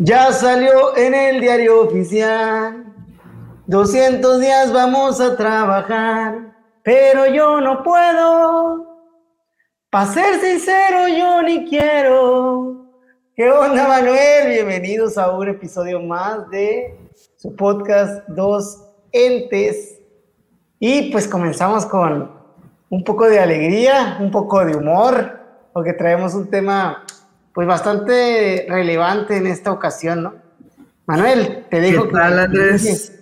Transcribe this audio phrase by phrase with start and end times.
[0.00, 2.84] Ya salió en el diario oficial.
[3.66, 8.86] 200 días vamos a trabajar, pero yo no puedo.
[9.90, 12.86] Para ser sincero, yo ni quiero.
[13.34, 14.46] ¿Qué onda, Manuel?
[14.46, 16.96] Bienvenidos a un episodio más de
[17.36, 18.80] su podcast Dos
[19.10, 20.00] Entes.
[20.78, 22.30] Y pues comenzamos con
[22.88, 25.40] un poco de alegría, un poco de humor,
[25.72, 27.04] porque traemos un tema
[27.58, 30.34] pues bastante relevante en esta ocasión, ¿no?
[31.06, 33.12] Manuel, te digo ¿Qué tal, Andrés?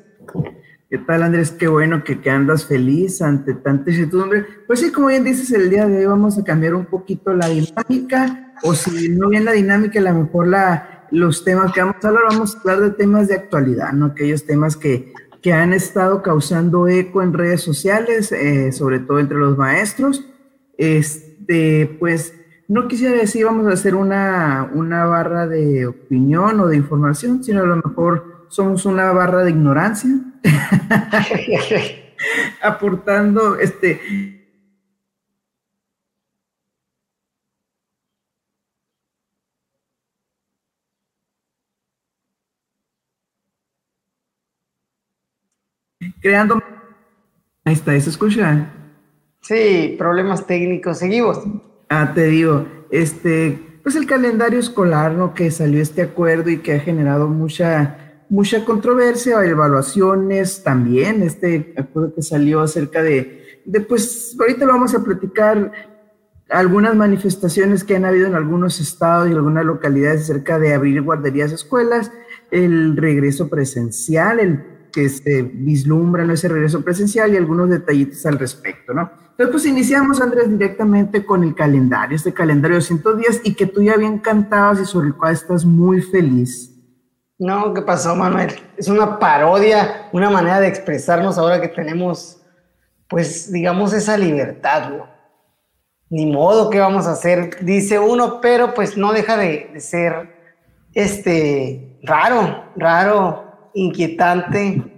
[0.91, 1.53] ¿Qué tal, Andrés?
[1.53, 4.45] Qué bueno que, que andas feliz ante tanta incertidumbre.
[4.67, 7.49] Pues sí, como bien dices, el día de hoy vamos a cambiar un poquito la
[7.49, 12.05] dinámica, o si no bien la dinámica, a lo mejor la, los temas que vamos
[12.05, 14.05] a hablar, vamos a hablar de temas de actualidad, ¿no?
[14.05, 19.39] Aquellos temas que, que han estado causando eco en redes sociales, eh, sobre todo entre
[19.39, 20.27] los maestros.
[20.77, 22.35] Este, pues
[22.69, 27.63] no quisiera decir vamos a hacer una, una barra de opinión o de información, sino
[27.63, 30.11] a lo mejor somos una barra de ignorancia,
[32.63, 34.01] aportando este,
[46.21, 46.63] creando.
[47.65, 48.73] Ahí está, ¿se escucha?
[49.41, 50.99] Sí, problemas técnicos.
[50.99, 51.39] Seguimos.
[51.89, 55.35] Ah, te digo, este, pues el calendario escolar, ¿no?
[55.35, 62.13] Que salió este acuerdo y que ha generado mucha, mucha controversia, evaluaciones también, este acuerdo
[62.15, 65.71] que salió acerca de, pues, ahorita lo vamos a platicar,
[66.49, 71.53] algunas manifestaciones que han habido en algunos estados y algunas localidades acerca de abrir guarderías,
[71.53, 72.13] escuelas,
[72.51, 78.39] el regreso presencial, el que se vislumbra en ese regreso presencial y algunos detallitos al
[78.39, 79.26] respecto, ¿no?
[79.39, 83.67] Entonces, pues iniciamos, Andrés, directamente con el calendario, este calendario de 200 días y que
[83.67, 86.73] tú ya bien cantabas y sobre el cual estás muy feliz.
[87.39, 88.55] No, ¿qué pasó, Manuel?
[88.79, 92.41] Es una parodia, una manera de expresarnos ahora que tenemos,
[93.11, 94.91] pues, digamos, esa libertad.
[96.09, 97.63] Ni modo, ¿qué vamos a hacer?
[97.63, 100.35] Dice uno, pero pues no deja de, de ser,
[100.95, 104.96] este, raro, raro, inquietante.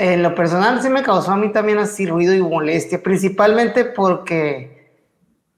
[0.00, 4.96] En lo personal sí me causó a mí también así ruido y molestia, principalmente porque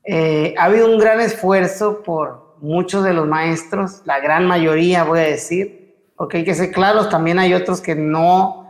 [0.02, 5.20] eh, ha habido un gran esfuerzo por muchos de los maestros, la gran mayoría voy
[5.20, 8.68] a decir, porque hay que ser claros, también hay otros que no,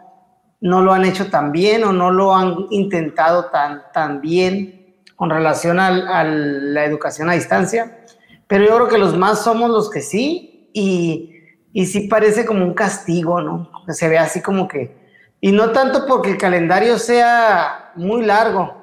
[0.60, 5.30] no lo han hecho tan bien o no lo han intentado tan, tan bien con
[5.30, 8.04] relación a la educación a distancia,
[8.46, 11.32] pero yo creo que los más somos los que sí y
[11.72, 13.70] y sí parece como un castigo, ¿no?
[13.88, 15.01] Se ve así como que,
[15.44, 18.76] y no tanto porque el calendario sea muy largo,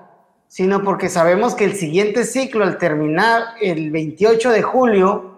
[0.49, 5.37] sino porque sabemos que el siguiente ciclo, al terminar el 28 de julio,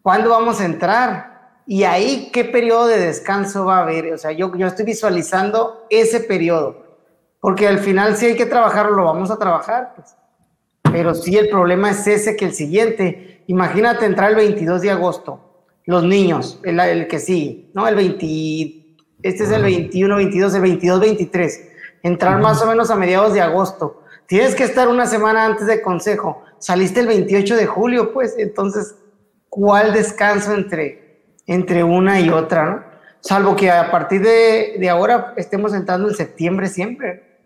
[0.00, 1.60] ¿cuándo vamos a entrar?
[1.66, 4.14] Y ahí, ¿qué periodo de descanso va a haber?
[4.14, 6.82] O sea, yo, yo estoy visualizando ese periodo,
[7.40, 10.16] porque al final si hay que trabajarlo, lo vamos a trabajar, pues.
[10.90, 15.66] Pero sí el problema es ese que el siguiente, imagínate entrar el 22 de agosto,
[15.84, 17.86] los niños, el, el que sí, ¿no?
[17.86, 18.77] El 20,
[19.22, 21.68] este es el 21, 22, el 22, 23.
[22.02, 24.04] Entrar más o menos a mediados de agosto.
[24.26, 26.42] Tienes que estar una semana antes de consejo.
[26.58, 28.94] Saliste el 28 de julio, pues, entonces,
[29.48, 32.84] ¿cuál descanso entre, entre una y otra, no?
[33.20, 37.40] Salvo que a partir de, de ahora estemos entrando en septiembre siempre.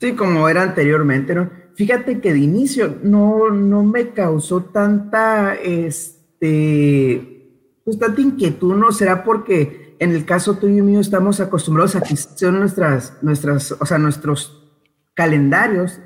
[0.00, 1.50] Sí, como era anteriormente, ¿no?
[1.74, 7.52] Fíjate que de inicio no, no me causó tanta, este,
[7.84, 8.92] pues tanta inquietud, ¿no?
[8.92, 13.72] ¿Será porque en el caso tuyo y mío estamos acostumbrados a que son nuestras, nuestras,
[13.72, 14.62] o sea, nuestros
[15.14, 16.00] calendarios,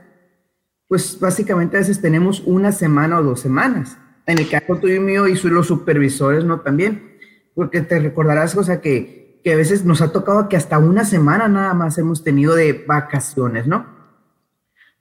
[0.89, 3.99] pues básicamente a veces tenemos una semana o dos semanas.
[4.27, 6.61] En el caso tuyo y mío y los supervisores, ¿no?
[6.61, 7.17] También,
[7.55, 11.05] porque te recordarás, o sea, que, que a veces nos ha tocado que hasta una
[11.05, 13.87] semana nada más hemos tenido de vacaciones, ¿no?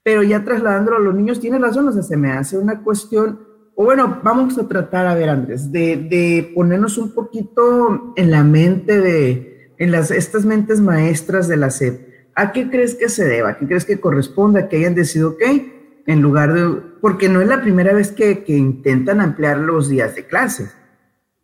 [0.03, 3.48] Pero ya trasladándolo a los niños, tiene razón, o sea, se me hace una cuestión
[3.81, 8.43] o bueno, vamos a tratar, a ver, Andrés, de, de ponernos un poquito en la
[8.43, 11.93] mente de, en las, estas mentes maestras de la SED.
[12.35, 13.51] ¿A qué crees que se deba?
[13.51, 14.59] ¿A qué crees que corresponde?
[14.59, 15.41] ¿A que hayan decidido, ok,
[16.07, 20.13] en lugar de, porque no es la primera vez que, que intentan ampliar los días
[20.13, 20.69] de clase.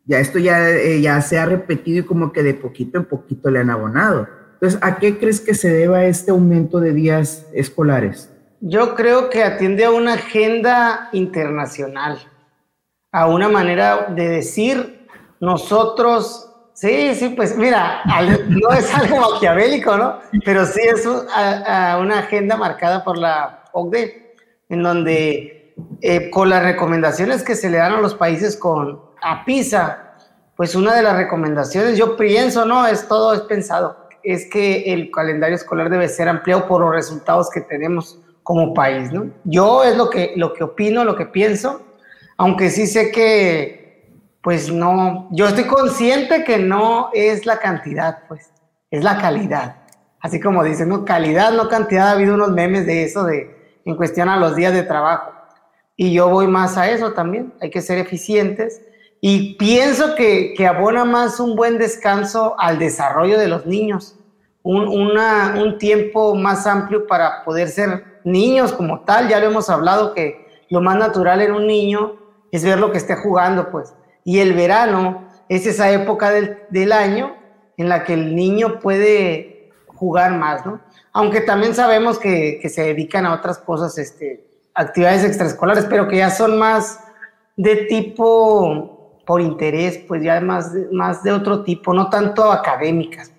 [0.03, 3.49] Ya esto ya, eh, ya se ha repetido y como que de poquito en poquito
[3.49, 4.27] le han abonado.
[4.55, 8.29] Entonces, ¿a qué crees que se deba este aumento de días escolares?
[8.61, 12.19] Yo creo que atiende a una agenda internacional,
[13.11, 15.07] a una manera de decir
[15.39, 18.01] nosotros, sí, sí, pues mira,
[18.47, 20.19] no es algo maquiavélico, ¿no?
[20.45, 24.35] Pero sí es una agenda marcada por la OCDE,
[24.69, 29.43] en donde eh, con las recomendaciones que se le dan a los países con a
[29.43, 30.15] PISA,
[30.55, 35.11] pues una de las recomendaciones, yo pienso, no, es todo es pensado, es que el
[35.11, 39.31] calendario escolar debe ser ampliado por los resultados que tenemos como país, ¿no?
[39.43, 41.81] Yo es lo que, lo que opino, lo que pienso,
[42.37, 44.13] aunque sí sé que,
[44.43, 48.51] pues no, yo estoy consciente que no es la cantidad, pues,
[48.91, 49.77] es la calidad.
[50.19, 53.95] Así como dicen, no, calidad, no cantidad, ha habido unos memes de eso, de en
[53.95, 55.31] cuestión a los días de trabajo.
[55.97, 58.79] Y yo voy más a eso también, hay que ser eficientes.
[59.21, 64.19] Y pienso que, que abona más un buen descanso al desarrollo de los niños,
[64.65, 70.15] un, un tiempo más amplio para poder ser niños como tal, ya lo hemos hablado
[70.15, 72.15] que lo más natural en un niño
[72.51, 73.93] es ver lo que esté jugando, pues.
[74.23, 77.35] Y el verano es esa época del, año
[77.77, 80.81] en la que el niño puede jugar más, ¿no?
[81.13, 86.31] Aunque también sabemos que, se dedican a otras cosas, este, actividades extraescolares, pero que ya
[86.31, 87.01] son más
[87.55, 93.34] de tipo por interés, pues ya más, más de otro tipo, no tanto académicas.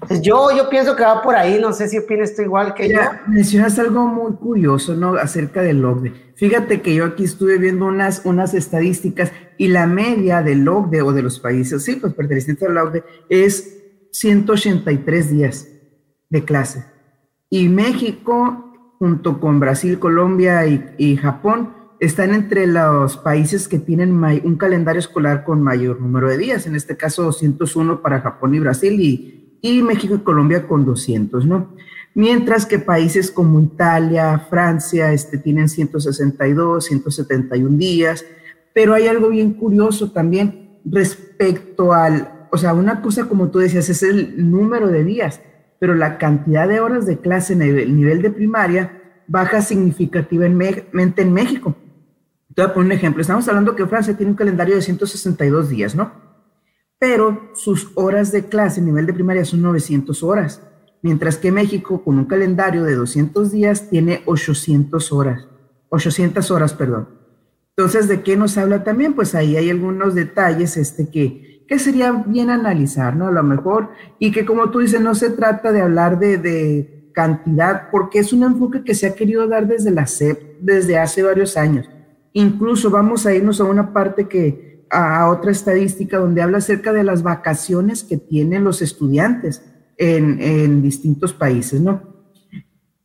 [0.00, 2.88] Pues yo, yo pienso que va por ahí, no sé si opinas tú igual que
[2.88, 3.32] ya, yo.
[3.32, 5.14] Mencionas algo muy curioso, ¿no?
[5.14, 6.12] Acerca del OCDE.
[6.34, 11.12] Fíjate que yo aquí estuve viendo unas, unas estadísticas y la media del OCDE o
[11.12, 15.68] de los países, sí, pues pertenecientes al OCDE, es 183 días
[16.28, 16.84] de clase.
[17.48, 24.12] Y México, junto con Brasil, Colombia y, y Japón, están entre los países que tienen
[24.12, 28.58] un calendario escolar con mayor número de días, en este caso 201 para Japón y
[28.58, 31.74] Brasil y y México y Colombia con 200, ¿no?
[32.12, 38.26] Mientras que países como Italia, Francia, este, tienen 162, 171 días,
[38.74, 43.88] pero hay algo bien curioso también respecto al, o sea, una cosa como tú decías
[43.88, 45.40] es el número de días,
[45.78, 51.32] pero la cantidad de horas de clase en el nivel de primaria baja significativamente en
[51.32, 51.74] México.
[52.54, 53.22] Te voy a poner un ejemplo.
[53.22, 56.23] Estamos hablando que Francia tiene un calendario de 162 días, ¿no?
[57.06, 60.62] Pero sus horas de clase a nivel de primaria son 900 horas,
[61.02, 65.46] mientras que México con un calendario de 200 días tiene 800 horas,
[65.90, 67.10] 800 horas, perdón.
[67.76, 69.12] Entonces, ¿de qué nos habla también?
[69.12, 73.26] Pues ahí hay algunos detalles este, que, que sería bien analizar, ¿no?
[73.26, 77.10] A lo mejor, y que como tú dices, no se trata de hablar de, de
[77.12, 81.22] cantidad, porque es un enfoque que se ha querido dar desde la SEP desde hace
[81.22, 81.86] varios años.
[82.32, 87.04] Incluso vamos a irnos a una parte que, a otra estadística donde habla acerca de
[87.04, 89.62] las vacaciones que tienen los estudiantes
[89.96, 92.14] en, distintos países, ¿no?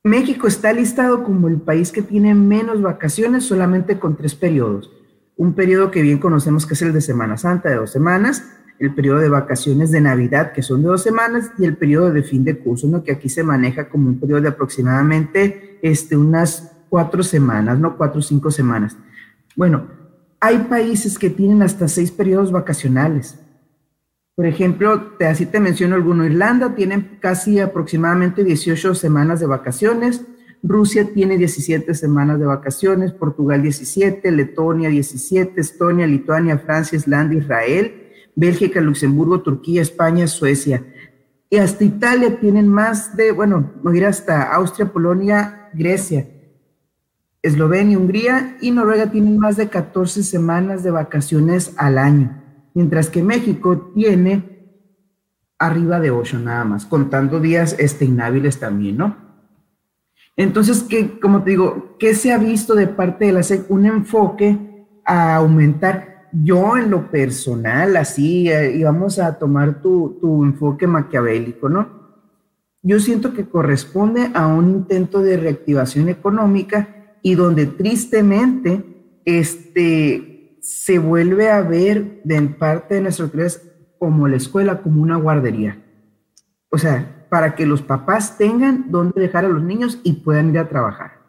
[0.03, 4.91] México está listado como el país que tiene menos vacaciones, solamente con tres periodos.
[5.35, 8.43] Un periodo que bien conocemos que es el de Semana Santa, de dos semanas,
[8.79, 12.23] el periodo de vacaciones de Navidad, que son de dos semanas, y el periodo de
[12.23, 13.03] fin de curso, ¿no?
[13.03, 17.95] que aquí se maneja como un periodo de aproximadamente este, unas cuatro semanas, ¿no?
[17.97, 18.97] Cuatro o cinco semanas.
[19.55, 19.98] Bueno,
[20.39, 23.39] hay países que tienen hasta seis periodos vacacionales.
[24.35, 30.21] Por ejemplo, te, así te menciono alguno, Irlanda tiene casi aproximadamente 18 semanas de vacaciones,
[30.63, 38.09] Rusia tiene 17 semanas de vacaciones, Portugal 17, Letonia 17, Estonia, Lituania, Francia, Islandia, Israel,
[38.35, 40.83] Bélgica, Luxemburgo, Turquía, España, Suecia.
[41.49, 46.27] Y hasta Italia tienen más de, bueno, no ir hasta Austria, Polonia, Grecia.
[47.41, 52.41] Eslovenia, Hungría y Noruega tienen más de 14 semanas de vacaciones al año,
[52.73, 54.59] mientras que México tiene
[55.57, 59.15] arriba de 8 nada más, contando días este, inhábiles también, ¿no?
[60.35, 63.69] Entonces, ¿qué, como te digo, ¿qué se ha visto de parte de la SEC?
[63.69, 64.57] Un enfoque
[65.05, 66.29] a aumentar.
[66.31, 71.99] Yo en lo personal, así, eh, y vamos a tomar tu, tu enfoque maquiavélico, ¿no?
[72.81, 78.83] Yo siento que corresponde a un intento de reactivación económica y donde tristemente
[79.25, 83.61] este, se vuelve a ver de parte de nuestras autoridades
[83.97, 85.77] como la escuela, como una guardería.
[86.69, 90.59] O sea, para que los papás tengan dónde dejar a los niños y puedan ir
[90.59, 91.19] a trabajar.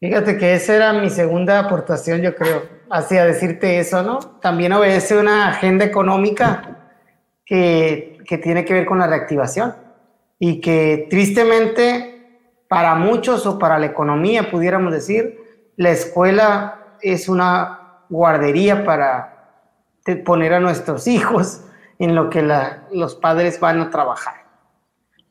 [0.00, 4.18] Fíjate que esa era mi segunda aportación, yo creo, hacia decirte eso, ¿no?
[4.40, 6.92] También obedece una agenda económica
[7.44, 9.74] que, que tiene que ver con la reactivación
[10.38, 12.17] y que tristemente
[12.68, 15.38] para muchos o para la economía, pudiéramos decir,
[15.76, 19.64] la escuela es una guardería para
[20.24, 21.62] poner a nuestros hijos
[21.98, 22.46] en lo que
[22.92, 24.34] los padres van a trabajar.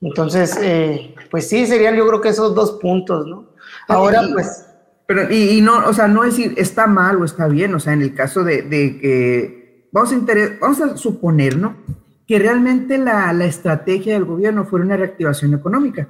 [0.02, 3.50] Entonces, eh, pues sí, serían yo creo que esos dos puntos, ¿no?
[3.88, 4.66] Ahora, pues...
[5.08, 8.02] Pero, y, no, o sea, no decir está mal o está bien, o sea, en
[8.02, 10.18] el caso de, que, vamos a,
[10.60, 11.78] vamos a suponer, ¿no?
[12.28, 16.10] Que realmente la, la estrategia del gobierno fuera una reactivación económica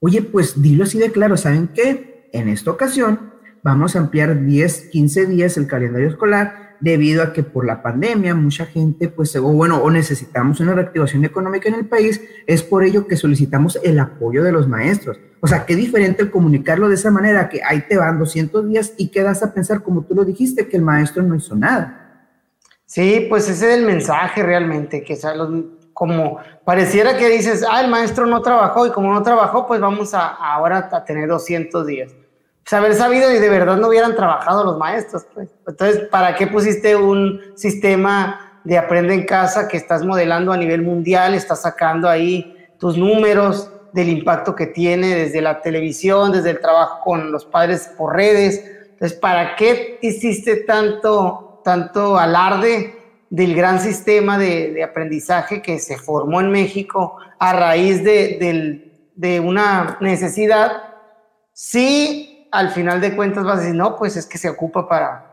[0.00, 2.28] Oye, pues dilo así de claro, ¿saben qué?
[2.32, 3.32] En esta ocasión
[3.62, 8.34] vamos a ampliar 10, 15 días el calendario escolar, debido a que por la pandemia
[8.34, 12.84] mucha gente, pues, o bueno, o necesitamos una reactivación económica en el país, es por
[12.84, 15.18] ello que solicitamos el apoyo de los maestros.
[15.40, 18.92] O sea, qué diferente el comunicarlo de esa manera, que ahí te van 200 días
[18.98, 22.28] y quedas a pensar, como tú lo dijiste, que el maestro no hizo nada.
[22.84, 25.16] Sí, pues ese es el mensaje realmente, que
[25.94, 30.12] como pareciera que dices, ah, el maestro no trabajó y como no trabajó, pues vamos
[30.12, 32.12] a, ahora a tener 200 días
[32.64, 35.26] pues haber sabido y de verdad no hubieran trabajado los maestros.
[35.34, 35.50] Pues.
[35.66, 40.80] Entonces, ¿para qué pusiste un sistema de aprende en casa que estás modelando a nivel
[40.80, 46.60] mundial, estás sacando ahí tus números del impacto que tiene desde la televisión, desde el
[46.60, 48.64] trabajo con los padres por redes?
[48.92, 53.03] Entonces, ¿para qué hiciste tanto, tanto alarde
[53.34, 60.70] del gran sistema de, aprendizaje que se formó en México a raíz de, una necesidad?
[61.52, 65.26] Sí al final de cuentas vas a decir, no, pues es que se ocupa para,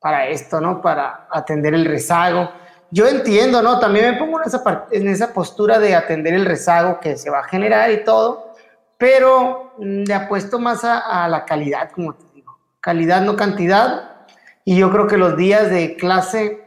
[0.00, 0.80] para esto, ¿no?
[0.80, 2.50] Para atender el rezago.
[2.90, 3.78] Yo entiendo, ¿no?
[3.78, 7.40] También me pongo en esa, en esa postura de atender el rezago que se va
[7.40, 8.54] a generar y todo,
[8.96, 12.58] pero le apuesto más a, a la calidad, como te digo.
[12.80, 14.24] Calidad, no cantidad.
[14.64, 16.65] Y yo creo que los días de clase,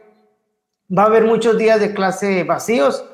[0.96, 3.04] va a haber muchos días de clase vacíos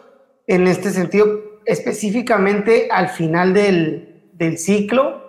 [0.47, 1.27] en este sentido,
[1.65, 5.25] específicamente al final del, del ciclo,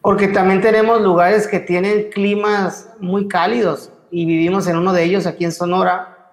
[0.00, 5.26] porque también tenemos lugares que tienen climas muy cálidos y vivimos en uno de ellos
[5.26, 6.32] aquí en Sonora,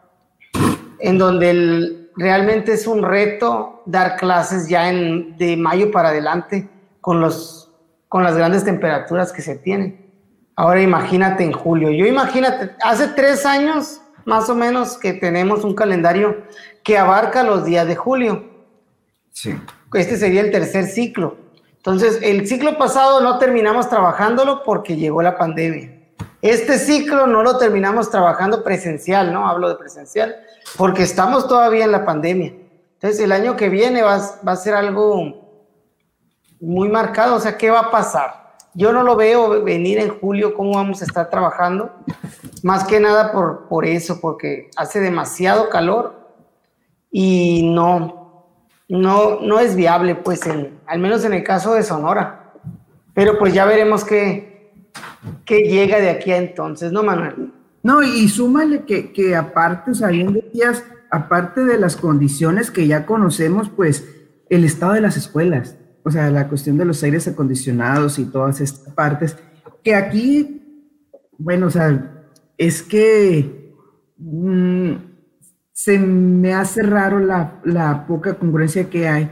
[0.99, 6.69] en donde realmente es un reto dar clases ya en, de mayo para adelante
[7.01, 7.71] con, los,
[8.07, 10.11] con las grandes temperaturas que se tienen.
[10.55, 11.89] Ahora imagínate en julio.
[11.89, 16.43] Yo imagínate, hace tres años más o menos que tenemos un calendario
[16.83, 18.43] que abarca los días de julio.
[19.31, 19.55] Sí.
[19.93, 21.37] Este sería el tercer ciclo.
[21.77, 25.91] Entonces, el ciclo pasado no terminamos trabajándolo porque llegó la pandemia.
[26.41, 29.47] Este ciclo no lo terminamos trabajando presencial, ¿no?
[29.47, 30.35] Hablo de presencial,
[30.77, 32.53] porque estamos todavía en la pandemia.
[32.93, 35.53] Entonces, el año que viene va, a ser algo
[36.59, 37.35] muy marcado.
[37.35, 38.42] O sea, ¿qué va a pasar?
[38.75, 41.91] Yo no lo veo venir en julio, cómo vamos a estar trabajando.
[42.63, 46.15] Más que nada por, por eso, porque hace demasiado calor
[47.11, 48.47] y no,
[48.89, 52.53] no, no es viable, pues, al menos en el caso de Sonora.
[53.13, 54.71] Pero pues ya veremos qué,
[55.45, 57.53] qué llega de aquí a entonces, ¿no, Manuel?
[57.83, 62.87] No, y súmale que, que aparte, o sea, bien decías, aparte de las condiciones que
[62.87, 64.07] ya conocemos, pues
[64.49, 68.61] el estado de las escuelas, o sea, la cuestión de los aires acondicionados y todas
[68.61, 69.37] estas partes,
[69.83, 70.89] que aquí,
[71.37, 72.25] bueno, o sea,
[72.57, 73.73] es que...
[74.17, 75.13] Mm,
[75.73, 79.29] se me hace raro la, poca congruencia que hay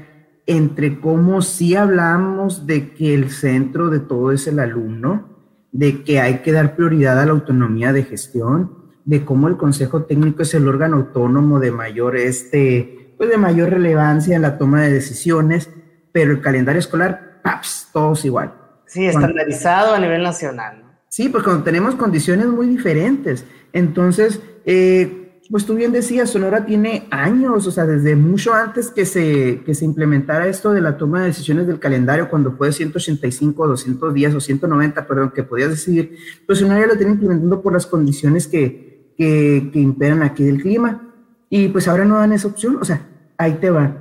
[0.48, 5.30] entre cómo sí hablamos de que el centro de todo es el alumno,
[5.72, 8.72] de que hay que dar prioridad a la autonomía de gestión,
[9.06, 13.70] de cómo el consejo técnico es el órgano autónomo de mayor este, pues de mayor
[13.70, 15.70] relevancia en la toma de decisiones,
[16.12, 17.90] pero el calendario escolar, ¡paps!
[17.92, 18.54] todos igual.
[18.86, 20.84] Sí, estandarizado a nivel nacional.
[21.08, 23.46] Sí, pues cuando tenemos condiciones muy diferentes.
[23.74, 29.06] Entonces, eh, pues tú bien decías, Sonora tiene años, o sea, desde mucho antes que
[29.06, 32.74] se, que se implementara esto de la toma de decisiones del calendario, cuando fue de
[32.74, 37.62] 185, 200 días o 190, perdón, que podías decidir, pues Sonora ya lo tiene implementando
[37.62, 41.14] por las condiciones que, que, que imperan aquí del clima.
[41.50, 43.06] Y pues ahora no dan esa opción, o sea,
[43.38, 44.01] ahí te va.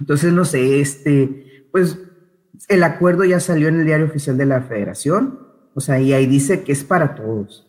[0.00, 1.98] Entonces, no sé, este, pues
[2.68, 5.38] el acuerdo ya salió en el diario oficial de la federación,
[5.74, 7.66] o sea, y ahí dice que es para todos.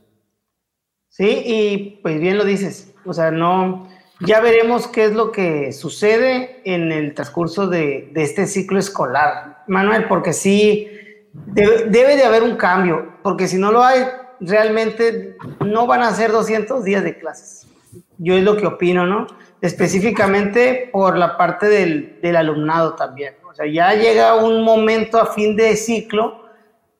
[1.09, 3.87] Sí, y pues bien lo dices, o sea, no,
[4.21, 10.05] ya veremos qué es lo que sucede en el transcurso de, este ciclo escolar, Manuel,
[10.07, 10.87] porque sí,
[11.33, 14.03] debe, de haber un cambio, porque si no lo hay,
[14.39, 17.67] realmente no van a ser 200 días de clases.
[18.23, 19.27] Yo es lo que opino, ¿no?
[19.61, 23.33] Específicamente por la parte del, del alumnado también.
[23.49, 26.45] O sea, ya llega un momento a fin de ciclo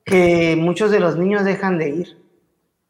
[0.04, 2.22] que muchos de los niños dejan de ir.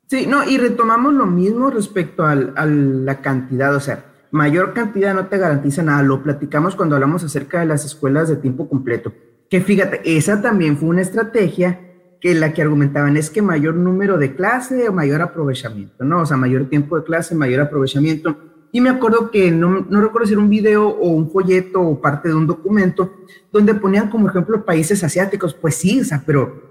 [0.09, 5.27] Sí, no, y retomamos lo mismo respecto a la cantidad, o sea, mayor cantidad no
[5.27, 9.13] te garantiza nada, lo platicamos cuando hablamos acerca de las escuelas de tiempo completo,
[9.49, 11.92] que fíjate, esa también fue una estrategia
[12.23, 16.21] que la que argumentaban es que mayor número de clase o mayor aprovechamiento, ¿no?
[16.21, 18.37] O sea, mayor tiempo de clase, mayor aprovechamiento.
[18.71, 22.01] Y me acuerdo que no, no recuerdo si era un video o un folleto o
[22.01, 23.13] parte de un documento
[23.51, 25.53] donde ponían como ejemplo países asiáticos.
[25.53, 26.63] Pues sí, o sea, pero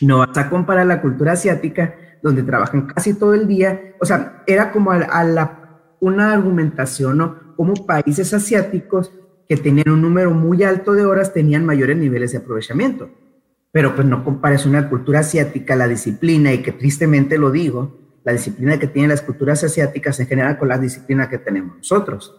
[0.00, 3.94] no vas a comparar la cultura asiática donde trabajan casi todo el día.
[4.00, 7.54] O sea, era como a, la, una argumentación, ¿no?
[7.54, 9.12] Como países asiáticos
[9.48, 13.10] que tenían un número muy alto de horas tenían mayores niveles de aprovechamiento.
[13.70, 18.32] Pero pues no compares una cultura asiática, la disciplina, y que tristemente lo digo, la
[18.32, 22.34] disciplina que tienen las culturas asiáticas en general con la disciplina que tenemos nosotros.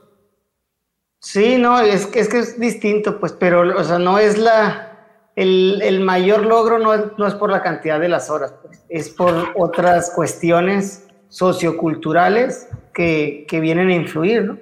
[1.20, 4.90] Sí, no, es que es, que es distinto, pues, pero, o sea, no es la,
[5.36, 8.84] el, el mayor logro no es, no es, por la cantidad de las horas, pues,
[8.90, 14.54] es por otras cuestiones socioculturales que, que vienen a influir, ¿no?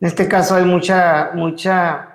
[0.00, 2.09] En este caso hay mucha, mucha,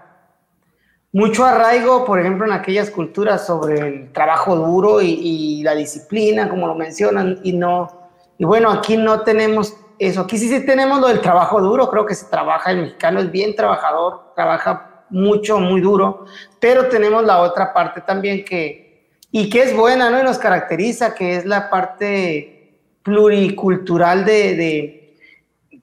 [1.15, 6.67] mucho arraigo, por ejemplo, en aquellas culturas sobre el trabajo duro y, la disciplina, como
[6.67, 10.19] lo mencionan, y no, y bueno, aquí no tenemos eso.
[10.19, 13.31] Aquí sí, sí tenemos lo del trabajo duro, creo que se trabaja, el mexicano es
[13.31, 16.25] bien trabajador, trabaja mucho, muy duro,
[16.59, 20.19] pero tenemos la otra parte también que, y que es buena, ¿no?
[20.19, 25.15] Y nos caracteriza, que es la parte pluricultural de, de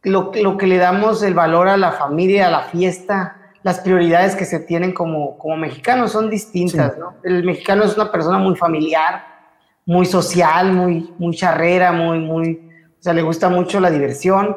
[0.03, 4.35] lo, lo, que le damos el valor a la familia, a la fiesta, las prioridades
[4.35, 7.01] que se tienen como, como mexicanos son distintas, sí.
[7.01, 7.15] ¿no?
[7.23, 9.25] El mexicano es una persona muy familiar,
[9.87, 14.57] muy social, muy, muy charrera, muy, muy, o sea, le gusta mucho la diversión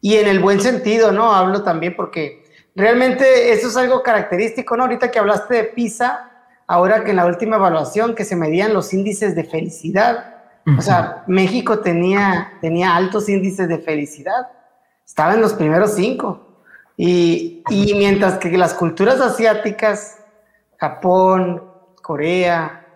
[0.00, 1.34] y en el buen sentido, ¿no?
[1.34, 4.84] Hablo también porque realmente eso es algo característico, ¿no?
[4.84, 6.30] Ahorita que hablaste de PISA,
[6.66, 10.34] ahora que en la última evaluación que se medían los índices de felicidad,
[10.66, 10.78] uh -huh.
[10.78, 14.48] o sea, México tenía, tenía altos índices de felicidad,
[15.06, 16.43] estaba en los primeros cinco.
[16.96, 20.18] Y, y mientras que las culturas asiáticas,
[20.76, 21.62] Japón,
[22.02, 22.86] Corea,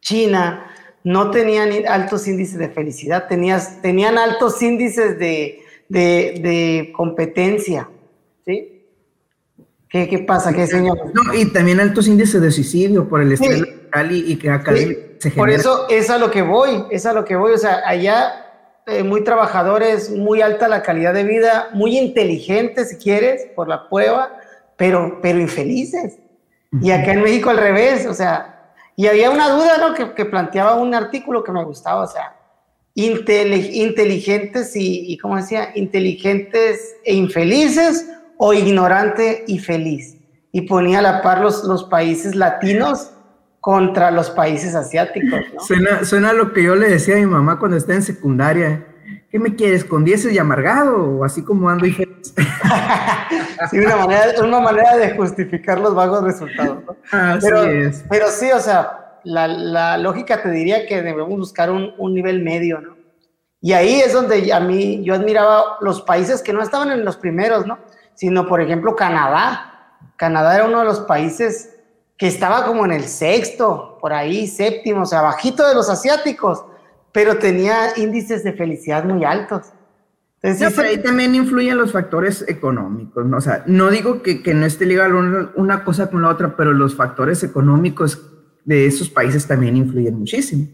[0.00, 0.66] China,
[1.02, 7.88] no tenían altos índices de felicidad, tenías, tenían altos índices de, de, de competencia,
[8.44, 8.84] ¿sí?
[9.88, 10.52] ¿Qué, ¿Qué, pasa?
[10.52, 10.98] ¿Qué señor?
[11.12, 13.66] No, y también altos índices de suicidio por el estrés sí.
[14.10, 14.96] y, y, que acá sí.
[15.18, 15.36] se genera.
[15.36, 18.49] Por eso es a lo que voy, es a lo que voy, o sea, allá
[18.90, 23.88] eh, muy trabajadores, muy alta la calidad de vida, muy inteligentes si quieres, por la
[23.88, 24.36] prueba,
[24.76, 26.18] pero, pero infelices.
[26.80, 29.94] Y acá en México al revés, o sea, y había una duda, ¿no?
[29.94, 32.36] Que, que, planteaba un artículo que me gustaba, o sea,
[32.94, 35.70] inteligentes y, y, ¿cómo decía?
[35.74, 40.16] Inteligentes e infelices o ignorante y feliz.
[40.52, 43.12] Y ponía a la par los, los países latinos
[43.60, 45.60] contra los países asiáticos, ¿no?
[45.60, 48.86] Suena, suena lo que yo le decía a mi mamá cuando estaba en secundaria.
[49.30, 49.84] ¿Qué me quieres?
[49.84, 51.18] ¿Con dieces y amargado?
[51.18, 51.92] ¿O así como ando y
[53.70, 56.82] sí, una manera, una manera de justificar los vagos resultados.
[56.84, 56.96] ¿no?
[57.12, 58.04] Así pero, es.
[58.08, 62.42] Pero sí, o sea, la, la lógica te diría que debemos buscar un, un, nivel
[62.42, 62.96] medio, ¿no?
[63.60, 67.16] Y ahí es donde a mí, yo admiraba los países que no estaban en los
[67.16, 67.78] primeros, ¿no?
[68.14, 69.96] Sino, por ejemplo, Canadá.
[70.16, 71.76] Canadá era uno de los países
[72.20, 76.62] que estaba como en el sexto, por ahí, séptimo, o sea, bajito de los asiáticos
[77.12, 79.72] pero tenía índices de felicidad muy altos.
[80.42, 83.36] Entonces, no, pero ahí también influyen los factores económicos, ¿no?
[83.36, 86.56] O sea, no digo que, que no esté ligado una, una, cosa con la otra,
[86.56, 88.22] pero los factores económicos
[88.64, 90.66] de esos países también influyen muchísimo.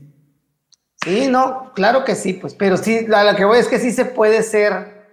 [1.02, 3.90] Sí, no, claro que sí, pues, pero sí, la, la que voy es que sí
[3.90, 5.06] se puede ser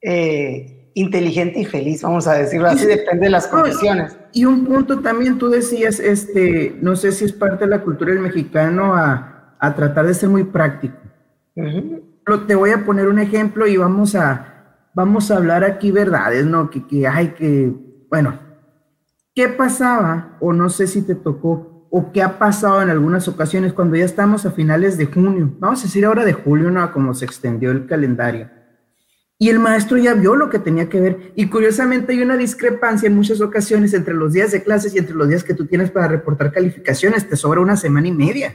[0.00, 4.16] eh, inteligente y feliz, vamos a decirlo así, sí, depende de las condiciones.
[4.32, 8.12] Y un punto también, tú decías, este, no sé si es parte de la cultura
[8.12, 10.96] del mexicano a a tratar de ser muy práctico.
[11.56, 12.46] Uh -huh.
[12.46, 16.70] Te voy a poner un ejemplo y vamos a, vamos a hablar aquí verdades, ¿no?
[16.70, 17.72] Que, que hay que,
[18.10, 18.38] bueno,
[19.34, 20.36] ¿qué pasaba?
[20.40, 24.04] O no sé si te tocó, o qué ha pasado en algunas ocasiones cuando ya
[24.04, 26.92] estamos a finales de junio, vamos a decir ahora de julio, ¿no?
[26.92, 28.50] Como se extendió el calendario.
[29.40, 31.32] Y el maestro ya vio lo que tenía que ver.
[31.36, 35.14] Y curiosamente hay una discrepancia en muchas ocasiones entre los días de clases y entre
[35.14, 37.28] los días que tú tienes para reportar calificaciones.
[37.28, 38.52] Te sobra una semana y media.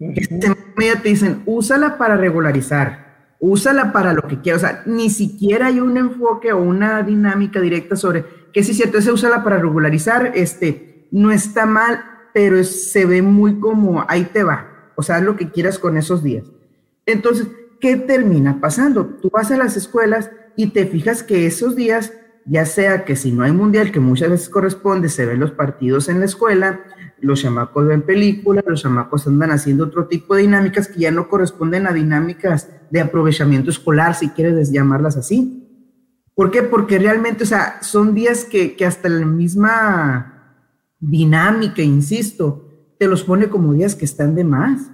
[0.00, 4.64] Este media te dicen, úsala para regularizar, úsala para lo que quieras.
[4.64, 8.98] O sea, ni siquiera hay un enfoque o una dinámica directa sobre que si cierto,
[8.98, 12.00] ese úsala para regularizar, este, no está mal,
[12.32, 14.90] pero es, se ve muy como ahí te va.
[14.96, 16.44] O sea, lo que quieras con esos días.
[17.06, 17.48] Entonces,
[17.80, 19.06] ¿qué termina pasando?
[19.06, 22.12] Tú vas a las escuelas y te fijas que esos días,
[22.46, 26.08] ya sea que si no hay mundial, que muchas veces corresponde, se ven los partidos
[26.08, 26.80] en la escuela,
[27.20, 31.28] los chamacos ven películas, los chamacos andan haciendo otro tipo de dinámicas que ya no
[31.28, 35.60] corresponden a dinámicas de aprovechamiento escolar, si quieres llamarlas así.
[36.34, 36.62] ¿Por qué?
[36.62, 40.58] Porque realmente, o sea, son días que, que hasta la misma
[40.98, 44.90] dinámica, insisto, te los pone como días que están de más.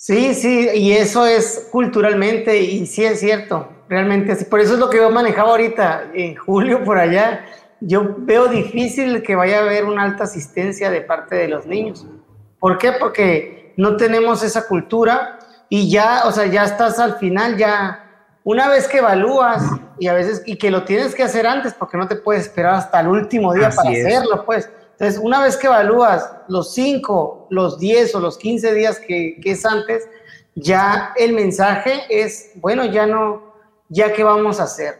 [0.00, 4.44] Sí, sí, y eso es culturalmente, y sí es cierto, realmente así.
[4.44, 7.44] Por eso es lo que yo manejaba ahorita, en julio por allá,
[7.80, 12.06] yo veo difícil que vaya a haber una alta asistencia de parte de los niños.
[12.60, 12.92] ¿Por qué?
[12.92, 18.04] Porque no tenemos esa cultura y ya, o sea, ya estás al final, ya
[18.44, 19.64] una vez que evalúas
[19.98, 22.74] y a veces, y que lo tienes que hacer antes porque no te puedes esperar
[22.74, 24.06] hasta el último día Así para es.
[24.06, 24.70] hacerlo, pues.
[24.98, 29.52] Entonces, una vez que evalúas los 5, los 10 o los 15 días que, que
[29.52, 30.08] es antes,
[30.56, 33.54] ya el mensaje es, bueno, ya no,
[33.88, 34.98] ya qué vamos a hacer.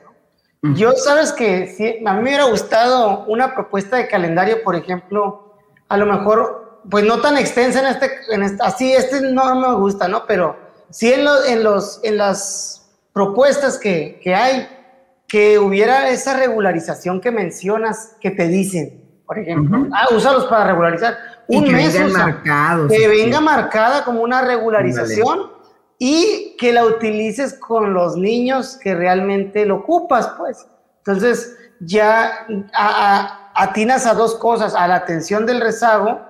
[0.63, 5.57] Yo sabes que si, a mí me hubiera gustado una propuesta de calendario, por ejemplo,
[5.89, 9.75] a lo mejor, pues no tan extensa en este, en este así, este no me
[9.81, 10.27] gusta, ¿no?
[10.27, 10.57] Pero
[10.91, 14.69] sí en, en, los, en las propuestas que, que hay,
[15.27, 21.19] que hubiera esa regularización que mencionas, que te dicen, por ejemplo, ah, úsalos para regularizar.
[21.49, 21.95] Un que mes,
[22.89, 25.51] que venga marcada como una regularización
[25.99, 30.67] y que la utilices con los niños que realmente lo ocupas, pues.
[31.05, 32.47] Entonces, ya
[33.55, 36.21] atinas a dos cosas, a la atención del rezago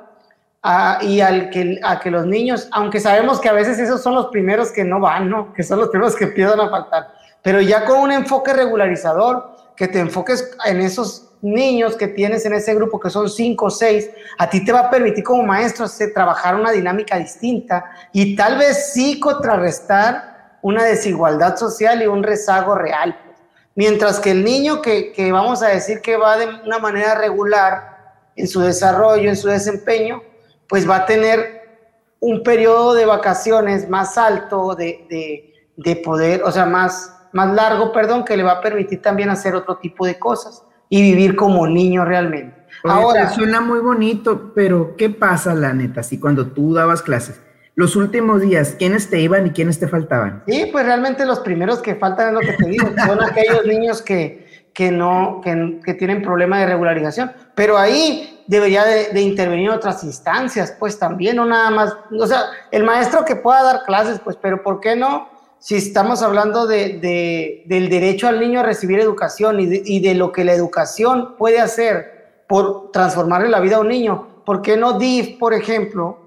[1.02, 4.26] y al que, a que los niños, aunque sabemos que a veces esos son los
[4.26, 5.52] primeros que no van, ¿no?
[5.52, 7.12] Que son los primeros que empiezan a faltar,
[7.44, 12.52] pero ya con un enfoque regularizador, que te enfoques en esos niños que tienes en
[12.52, 15.86] ese grupo, que son cinco o seis, a ti te va a permitir como maestro
[16.12, 22.74] trabajar una dinámica distinta y tal vez sí contrarrestar una desigualdad social y un rezago
[22.74, 23.16] real.
[23.76, 28.16] Mientras que el niño que, que vamos a decir que va de una manera regular
[28.34, 30.20] en su desarrollo, en su desempeño,
[30.68, 31.58] pues va a tener
[32.18, 37.92] un periodo de vacaciones más alto, de, de, de poder, o sea, más, más largo,
[37.92, 41.66] perdón, que le va a permitir también hacer otro tipo de cosas y vivir como
[41.66, 42.56] niño realmente.
[42.84, 47.40] Ahora suena muy bonito, pero ¿qué pasa la neta si cuando tú dabas clases?
[47.74, 50.42] Los últimos días, ¿quiénes te iban y quiénes te faltaban?
[50.48, 54.02] Sí, pues realmente los primeros que faltan es lo que te digo, son aquellos niños
[54.02, 59.70] que, que no, que, que, tienen problema de regularización, pero ahí debería de, de, intervenir
[59.70, 64.18] otras instancias, pues también, no nada más, o sea, el maestro que pueda dar clases,
[64.24, 65.28] pues, pero ¿por qué no?
[65.60, 70.44] Si estamos hablando de, del derecho al niño a recibir educación y de, lo que
[70.44, 75.38] la educación puede hacer por transformarle la vida a un niño, ¿por qué no DIF,
[75.38, 76.18] por ejemplo,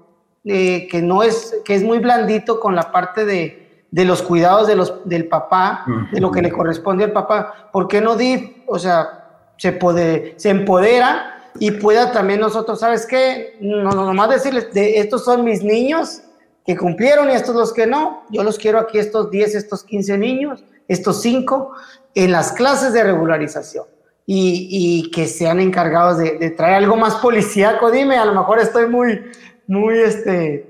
[0.44, 3.58] eh, que, no es, que es muy blandito con la parte de,
[3.90, 8.00] los cuidados de los, del papá, de lo que le corresponde al papá, ¿por qué
[8.00, 13.56] no DIF, o sea, se, puede, se empodera y pueda también nosotros, ¿sabes qué?
[13.60, 16.22] No, no nomás decirles, de, estos son mis niños,
[16.64, 18.24] que cumplieron y estos los que no.
[18.30, 21.72] Yo los quiero aquí, estos 10, estos 15 niños, estos 5,
[22.14, 23.86] en las clases de regularización.
[24.24, 27.90] Y, y que sean encargados de, de, traer algo más policíaco.
[27.90, 29.20] Dime, a lo mejor estoy muy,
[29.66, 30.68] muy, este...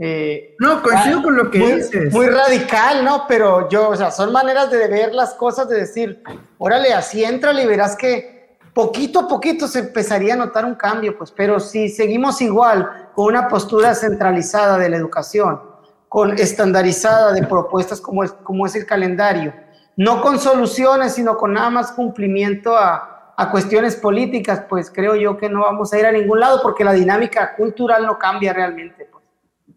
[0.00, 2.12] Eh, no, coincido con lo que muy, dices.
[2.12, 3.24] Muy radical, ¿no?
[3.26, 6.22] Pero yo, o sea, son maneras de ver las cosas, de decir,
[6.58, 8.38] órale, así entra y verás que
[8.78, 13.34] poquito a poquito se empezaría a notar un cambio, pues, pero si seguimos igual, con
[13.34, 15.60] una postura centralizada de la educación,
[16.08, 19.52] con estandarizada de propuestas como es, como es el calendario,
[19.96, 25.36] no con soluciones, sino con nada más cumplimiento a, a cuestiones políticas, pues creo yo
[25.36, 29.08] que no vamos a ir a ningún lado porque la dinámica cultural no cambia realmente.
[29.10, 29.24] Pues.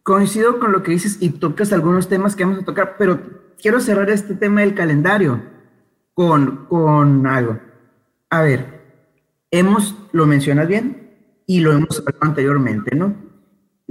[0.03, 3.21] Coincido con lo que dices y tocas algunos temas que vamos a tocar, pero
[3.59, 5.41] quiero cerrar este tema del calendario
[6.13, 7.57] con, con algo.
[8.29, 8.83] A ver,
[9.49, 13.30] hemos, lo mencionas bien y lo hemos hablado anteriormente, ¿no?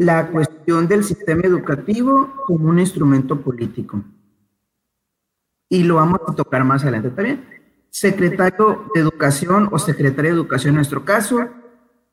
[0.01, 4.03] La cuestión del sistema educativo como un instrumento político.
[5.69, 7.45] Y lo vamos a tocar más adelante también.
[7.91, 11.51] Secretario de Educación o Secretaria de Educación en nuestro caso,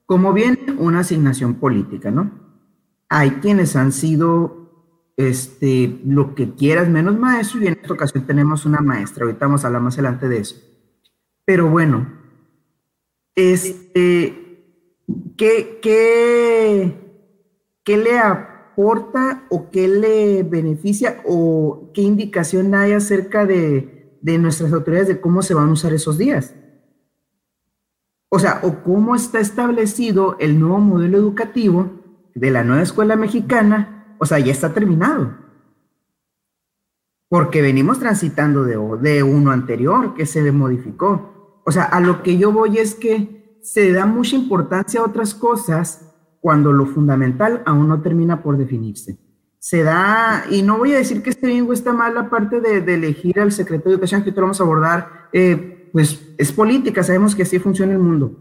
[0.06, 2.30] como bien una asignación política, ¿no?
[3.08, 8.66] Hay quienes han sido este, lo que quieras menos maestro y en esta ocasión tenemos
[8.66, 9.24] una maestra.
[9.24, 10.58] Ahorita vamos a hablar más adelante de eso.
[11.46, 12.06] Pero bueno,
[13.34, 14.76] este,
[15.38, 17.07] ¿qué, qué,
[17.88, 25.08] ¿qué le aporta o qué le beneficia o qué indicación hay acerca de, nuestras autoridades
[25.08, 26.54] de cómo se van a usar esos días?
[28.28, 31.90] O sea, o cómo está establecido el nuevo modelo educativo
[32.36, 35.38] de la nueva escuela mexicana, o sea, ya está terminado.
[37.30, 41.62] Porque venimos transitando de, de uno anterior que se modificó.
[41.66, 45.34] O sea, a lo que yo voy es que se da mucha importancia a otras
[45.34, 46.07] cosas
[46.42, 49.18] cuando lo fundamental aún no termina por definirse.
[49.60, 52.62] Se da, y no voy a decir que esté bien o está mal la parte
[52.62, 57.04] de, elegir al secretario de Educación, que lo vamos a abordar, eh, pues es política,
[57.04, 58.38] sabemos que así funciona el mundo.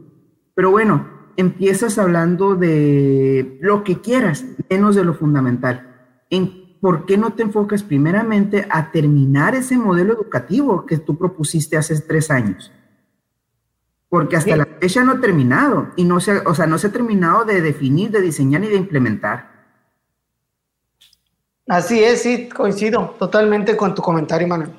[0.54, 6.14] Pero bueno, empiezas hablando de lo que quieras, menos de lo fundamental.
[6.30, 11.76] ¿En ¿Por qué no te enfocas primeramente a terminar ese modelo educativo que tú propusiste
[11.76, 12.70] hace tres años?
[14.08, 16.92] Porque hasta la fecha no ha terminado y no se, o sea, no se ha
[16.92, 19.56] terminado de definir, de diseñar y de implementar.
[21.68, 24.70] Así es, sí, coincido totalmente con tu comentario, Manuel.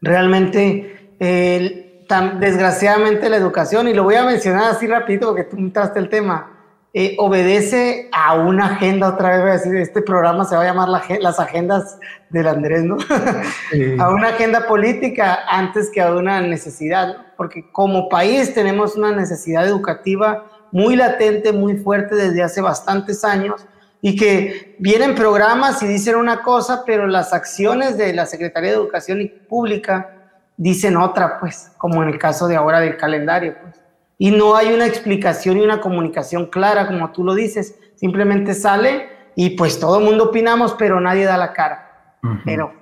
[0.00, 6.00] Realmente, tan, desgraciadamente la educación, y lo voy a mencionar así rapidito porque tú entraste
[6.00, 6.61] el tema,
[6.94, 10.66] eh, obedece a una agenda, otra vez voy a decir, este programa se va a
[10.66, 12.98] llamar las agendas del Andrés, ¿no?
[13.98, 19.66] a una agenda política antes que a una necesidad, porque como país tenemos una necesidad
[19.66, 23.66] educativa muy latente, muy fuerte desde hace bastantes años
[24.02, 28.76] y que vienen programas y dicen una cosa, pero las acciones de la Secretaría de
[28.76, 30.10] Educación Pública
[30.58, 33.81] dicen otra, pues, como en el caso de ahora del calendario, pues
[34.22, 37.74] y no hay una explicación y una comunicación clara, como tú lo dices.
[37.96, 42.20] Simplemente sale y pues todo el mundo opinamos, pero nadie da la cara.
[42.44, 42.72] Pero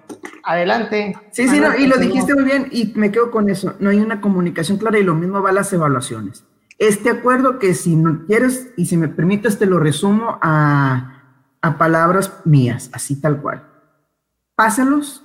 [0.44, 1.16] adelante.
[1.30, 3.74] Sí, sí, y lo dijiste muy bien y me quedo con eso.
[3.80, 6.44] No hay una comunicación clara y lo mismo va a las evaluaciones.
[6.76, 11.22] Este acuerdo que si no quieres y si me permites te lo resumo a,
[11.62, 13.66] a palabras mías, así tal cual.
[14.56, 15.24] Pásalos.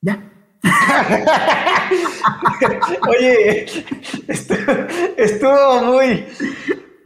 [0.00, 0.33] Ya.
[3.08, 3.66] Oye,
[5.16, 6.26] estuvo muy.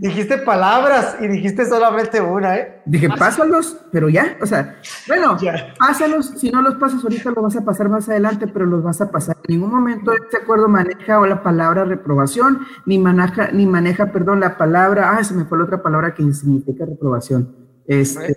[0.01, 2.83] Dijiste palabras y dijiste solamente una, ¿eh?
[2.87, 4.77] Dije, pásalos, pero ya, o sea,
[5.09, 5.37] bueno,
[5.77, 9.01] pásalos, si no los pasas ahorita, lo vas a pasar más adelante, pero los vas
[9.01, 9.37] a pasar.
[9.49, 14.39] En ningún momento este acuerdo maneja o la palabra reprobación, ni maneja, ni maneja, perdón,
[14.39, 17.68] la palabra, ah, se me fue la otra palabra que significa reprobación.
[17.89, 18.37] Este,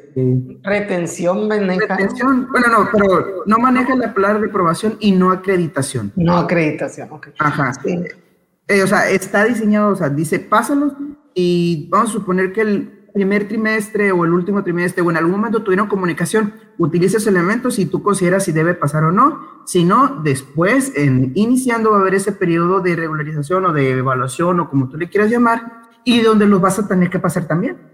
[0.63, 1.97] retención maneja.
[1.97, 6.13] Retención, bueno, no, pero no maneja la palabra reprobación y no acreditación.
[6.15, 7.27] No acreditación, ok.
[7.37, 7.73] Ajá.
[7.85, 10.93] Eh, o sea, está diseñado, o sea, dice, pásalos
[11.33, 15.33] y vamos a suponer que el primer trimestre o el último trimestre o en algún
[15.33, 19.63] momento tuvieron comunicación, utiliza esos elementos y tú consideras si debe pasar o no.
[19.65, 24.61] Si no, después, en, iniciando, va a haber ese periodo de regularización o de evaluación
[24.61, 27.90] o como tú le quieras llamar, y donde los vas a tener que pasar también.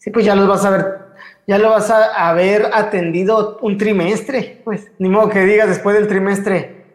[0.00, 0.98] Sí, pues ya los vas a ver,
[1.46, 6.08] ya lo vas a haber atendido un trimestre, pues, ni modo que digas después del
[6.08, 6.86] trimestre,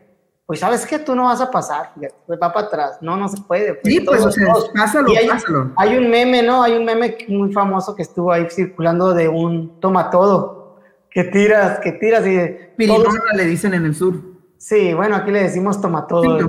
[0.48, 1.92] pues sabes que tú no vas a pasar,
[2.26, 3.76] pues va para atrás, no, no se puede.
[3.76, 5.72] Pues, sí, pues, o sea, pásalo, hay, pásalo.
[5.76, 6.64] Hay un meme, ¿no?
[6.64, 10.80] Hay un meme muy famoso que estuvo ahí circulando de un toma todo,
[11.12, 12.40] que tiras, que tiras y...
[12.76, 14.16] Pirinola le dicen en el sur.
[14.58, 16.40] Sí, bueno, aquí le decimos toma todo,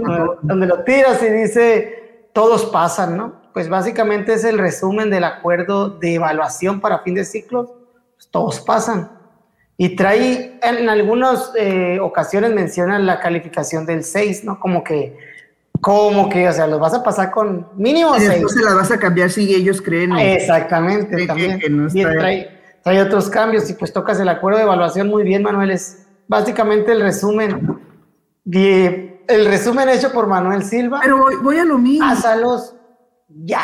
[0.41, 3.46] donde lo tiras y dice, todos pasan, ¿no?
[3.57, 7.75] Pues básicamente es el resumen del acuerdo de evaluación para fin de ciclo.
[8.15, 9.11] Pues todos pasan.
[9.79, 14.61] Y trae, en algunas eh, ocasiones mencionan la calificación del 6, ¿no?
[14.61, 15.17] Como que,
[15.81, 18.31] como que, o sea, los vas a pasar con mínimo 6.
[18.31, 20.15] Entonces la vas a cambiar si ellos creen.
[20.19, 21.59] Exactamente, también.
[21.95, 25.71] y trae, trae otros cambios y pues tocas el acuerdo de evaluación muy bien, Manuel.
[25.71, 27.81] Es básicamente el resumen.
[28.45, 31.01] De, el resumen hecho por Manuel Silva.
[31.03, 32.07] Pero voy, voy a lo mismo.
[32.07, 32.75] Pásalos
[33.29, 33.63] ya.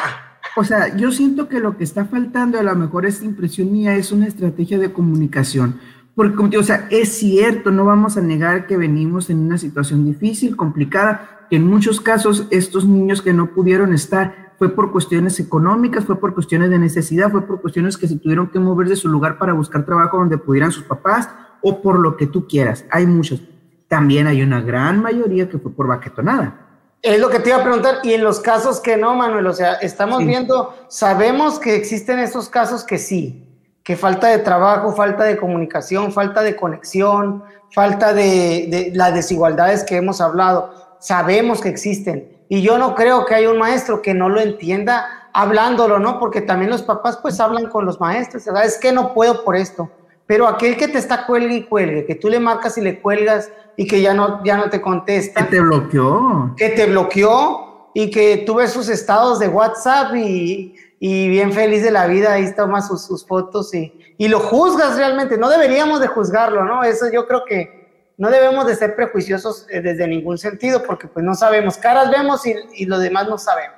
[0.56, 3.96] O sea, yo siento que lo que está faltando, a lo mejor esta impresión mía,
[3.96, 5.80] es una estrategia de comunicación.
[6.14, 10.56] Porque, o sea, es cierto, no vamos a negar que venimos en una situación difícil,
[10.56, 16.04] complicada, que en muchos casos estos niños que no pudieron estar fue por cuestiones económicas,
[16.04, 19.08] fue por cuestiones de necesidad, fue por cuestiones que se tuvieron que mover de su
[19.08, 21.30] lugar para buscar trabajo donde pudieran sus papás
[21.62, 22.84] o por lo que tú quieras.
[22.90, 23.42] Hay muchos.
[23.88, 26.61] También hay una gran mayoría que fue por baquetonada.
[27.02, 29.52] Es lo que te iba a preguntar, y en los casos que no, Manuel, o
[29.52, 33.44] sea, estamos viendo, sabemos que existen esos casos que sí,
[33.82, 39.96] que falta de trabajo, falta de comunicación, falta de conexión, falta de, las desigualdades que
[39.96, 42.44] hemos hablado, sabemos que existen.
[42.48, 46.20] Y yo no creo que haya un maestro que no lo entienda hablándolo, ¿no?
[46.20, 49.90] Porque también los papás pues hablan con los maestros, ¿sabes que no puedo por esto?
[50.32, 53.50] Pero aquel que te está cuelgue y cuelgue, que tú le marcas y le cuelgas
[53.76, 55.44] y que ya no, ya no te contesta.
[55.44, 56.54] Que te bloqueó.
[56.56, 61.82] Que te bloqueó y que tú ves sus estados de WhatsApp y, y bien feliz
[61.82, 65.36] de la vida, ahí toma sus, sus fotos y, y, lo juzgas realmente.
[65.36, 66.82] No deberíamos de juzgarlo, ¿no?
[66.82, 71.26] Eso yo creo que no debemos de ser prejuiciosos eh, desde ningún sentido porque pues
[71.26, 71.76] no sabemos.
[71.76, 73.76] Caras vemos y, y lo demás no sabemos.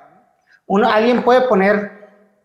[0.67, 1.94] Uno, alguien puede poner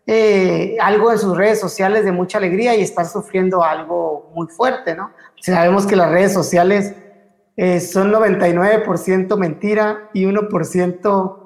[0.07, 4.95] eh, algo en sus redes sociales de mucha alegría y estar sufriendo algo muy fuerte,
[4.95, 5.11] ¿no?
[5.39, 6.95] Sabemos que las redes sociales
[7.55, 11.37] eh, son 99% mentira y 1%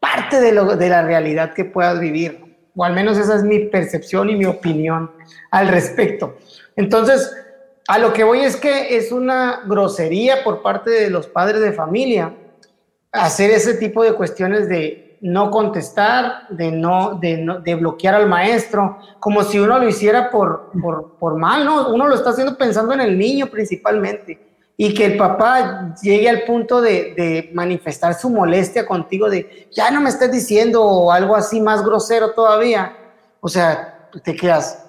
[0.00, 2.70] parte de, la realidad que puedas vivir.
[2.74, 5.12] O al menos esa es mi percepción y mi opinión
[5.50, 6.36] al respecto.
[6.74, 7.30] Entonces,
[7.86, 11.72] a lo que voy es que es una grosería por parte de los padres de
[11.72, 12.34] familia
[13.12, 18.98] hacer ese tipo de cuestiones de no contestar, de no, de, de bloquear al maestro,
[19.20, 21.88] como si uno lo hiciera por, por, por mal, ¿no?
[21.88, 26.42] Uno lo está haciendo pensando en el niño principalmente y que el papá llegue al
[26.42, 31.60] punto de, manifestar su molestia contigo de ya no me estés diciendo o algo así
[31.60, 32.96] más grosero todavía,
[33.40, 34.84] o sea, te quedas,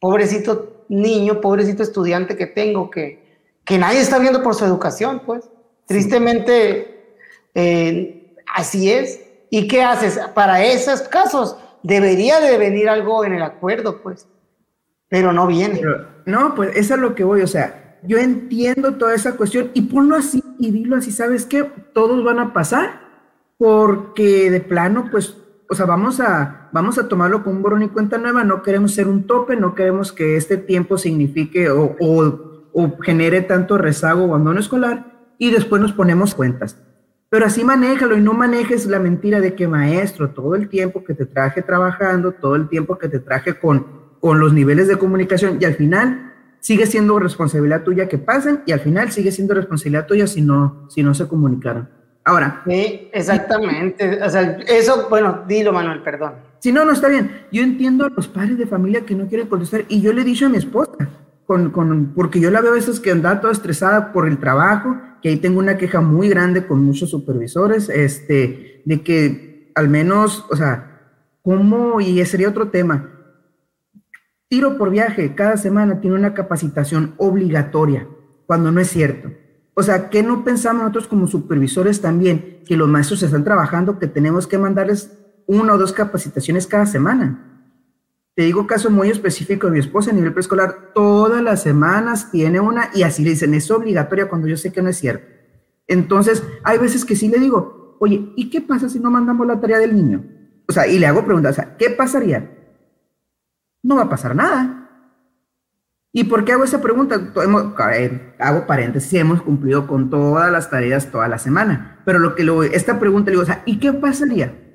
[0.00, 5.48] pobrecito niño, pobrecito estudiante que tengo, que, que nadie está viendo por su educación, pues.
[5.86, 7.14] Tristemente,
[7.54, 9.20] eh, así es.
[9.50, 10.18] ¿Y qué haces?
[10.34, 14.28] Para esos casos debería de venir algo en el acuerdo, pues,
[15.08, 15.80] pero no viene.
[16.24, 19.82] no, pues eso es lo que voy, o sea, yo entiendo toda esa cuestión y
[19.82, 21.64] ponlo así y dilo así, ¿sabes qué?
[21.92, 23.00] Todos van a pasar
[23.58, 25.36] porque de plano, pues,
[25.68, 28.92] o sea, vamos a, vamos a tomarlo con un borrón y cuenta nueva, no queremos
[28.92, 34.28] ser un tope, no queremos que este tiempo signifique o, o genere tanto rezago o
[34.28, 36.85] abandono escolar y después nos ponemos cuentas.
[37.28, 41.14] Pero así manéjalo y no manejes la mentira de que maestro, todo el tiempo que
[41.14, 43.86] te traje trabajando, todo el tiempo que te traje con,
[44.20, 48.72] con los niveles de comunicación y al final sigue siendo responsabilidad tuya que pasen y
[48.72, 51.88] al final sigue siendo responsabilidad tuya si no, si no se comunicaron.
[52.24, 52.62] Ahora.
[52.66, 54.20] Sí, exactamente.
[54.22, 56.34] O sea, eso, bueno, dilo, Manuel, perdón.
[56.58, 57.46] Si no, no está bien.
[57.52, 60.24] Yo entiendo a los padres de familia que no quieren contestar y yo le he
[60.24, 61.08] dicho a mi esposa,
[61.46, 64.96] con, con, porque yo la veo a veces que anda toda estresada por el trabajo
[65.22, 70.44] que ahí tengo una queja muy grande con muchos supervisores, este, de que al menos,
[70.50, 71.00] o sea,
[71.42, 72.00] ¿cómo?
[72.00, 73.10] Y ese sería otro tema.
[74.48, 78.08] Tiro por viaje, cada semana tiene una capacitación obligatoria,
[78.46, 79.30] cuando no es cierto.
[79.74, 82.60] O sea, ¿qué no pensamos nosotros como supervisores también?
[82.66, 87.55] Que los maestros están trabajando, que tenemos que mandarles una o dos capacitaciones cada semana.
[88.36, 92.60] Te digo caso muy específico de mi esposa a nivel preescolar, todas las semanas tiene
[92.60, 95.26] una y así le dicen, es obligatoria cuando yo sé que no es cierto.
[95.86, 99.58] Entonces, hay veces que sí le digo, oye, ¿y qué pasa si no mandamos la
[99.58, 100.22] tarea del niño?
[100.68, 102.50] O sea, y le hago preguntas, o sea, ¿qué pasaría?
[103.82, 104.86] No va a pasar nada.
[106.12, 107.32] ¿Y por qué hago esa pregunta?
[108.38, 112.62] hago paréntesis, hemos cumplido con todas las tareas toda la semana, pero lo que lo,
[112.64, 114.65] esta pregunta le digo, o sea, ¿y qué pasaría?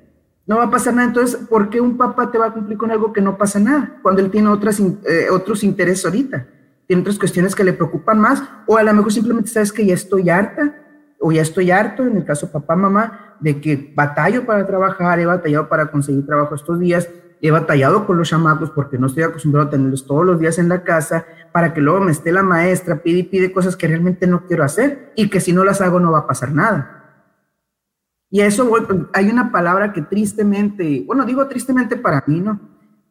[0.52, 1.08] No va a pasar nada.
[1.08, 3.96] Entonces, ¿por qué un papá te va a cumplir con algo que no pasa nada?
[4.02, 6.46] Cuando él tiene otras, eh, otros intereses ahorita.
[6.86, 8.42] Tiene otras cuestiones que le preocupan más.
[8.66, 10.74] O a lo mejor simplemente sabes que ya estoy harta
[11.18, 15.24] o ya estoy harto, en el caso papá, mamá, de que batallo para trabajar, he
[15.24, 17.08] batallado para conseguir trabajo estos días,
[17.40, 20.68] he batallado con los chamacos porque no estoy acostumbrado a tenerlos todos los días en
[20.68, 24.26] la casa, para que luego me esté la maestra, pide y pide cosas que realmente
[24.26, 27.01] no quiero hacer y que si no las hago no va a pasar nada.
[28.32, 28.80] Y a eso voy,
[29.12, 32.58] hay una palabra que tristemente, bueno, digo tristemente para mí, ¿no?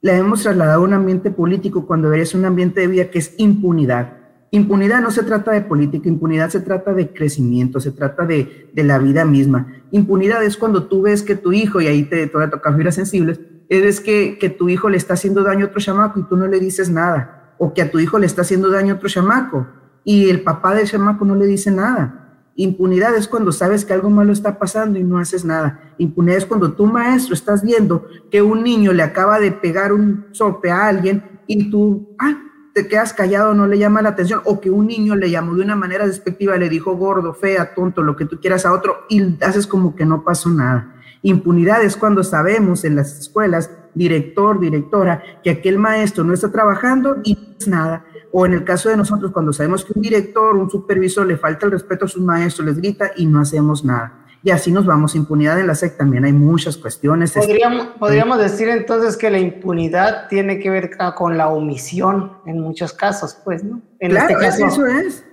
[0.01, 3.35] La hemos trasladado a un ambiente político cuando debería un ambiente de vida que es
[3.37, 4.17] impunidad.
[4.49, 8.83] Impunidad no se trata de política, impunidad se trata de crecimiento, se trata de, de
[8.83, 9.67] la vida misma.
[9.91, 13.39] Impunidad es cuando tú ves que tu hijo, y ahí te, te tocar fibras sensibles,
[13.69, 16.47] es que, que tu hijo le está haciendo daño a otro chamaco y tú no
[16.47, 19.67] le dices nada, o que a tu hijo le está haciendo daño a otro chamaco
[20.03, 22.20] y el papá del chamaco no le dice nada
[22.61, 25.95] Impunidad es cuando sabes que algo malo está pasando y no haces nada.
[25.97, 30.27] Impunidad es cuando tu maestro estás viendo que un niño le acaba de pegar un
[30.29, 32.37] sope a alguien y tú, ah,
[32.75, 35.63] te quedas callado, no le llama la atención, o que un niño le llamó de
[35.63, 39.43] una manera despectiva, le dijo gordo, fea, tonto, lo que tú quieras a otro, y
[39.43, 40.93] haces como que no pasó nada.
[41.23, 47.17] Impunidad es cuando sabemos en las escuelas, director, directora, que aquel maestro no está trabajando
[47.23, 50.55] y no es nada o en el caso de nosotros, cuando sabemos que un director,
[50.55, 54.21] un supervisor le falta el respeto a sus maestros, les grita y no hacemos nada.
[54.43, 55.15] Y así nos vamos.
[55.15, 57.33] Impunidad en la SEC también hay muchas cuestiones.
[57.33, 62.93] Podríamos, podríamos decir entonces que la impunidad tiene que ver con la omisión en muchos
[62.93, 63.81] casos, pues, ¿no?
[63.99, 65.23] En este caso, eso es.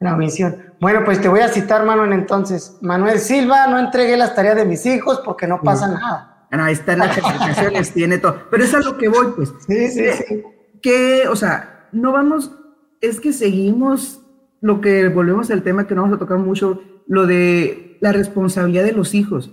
[0.00, 0.74] La omisión.
[0.80, 2.76] Bueno, pues te voy a citar, Manuel, entonces.
[2.80, 6.46] Manuel Silva, no entregué las tareas de mis hijos porque no pasa nada.
[6.50, 8.42] ahí están las calificaciones, tiene todo.
[8.50, 9.52] Pero es a lo que voy, pues.
[9.66, 10.42] Sí, sí, sí.
[10.82, 12.52] Que, o sea, no vamos,
[13.00, 14.20] es que seguimos
[14.60, 18.84] lo que volvemos al tema que no vamos a tocar mucho, lo de la responsabilidad
[18.84, 19.52] de los hijos.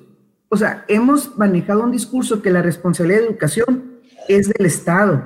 [0.50, 5.24] O sea, hemos manejado un discurso que la responsabilidad de educación es del Estado,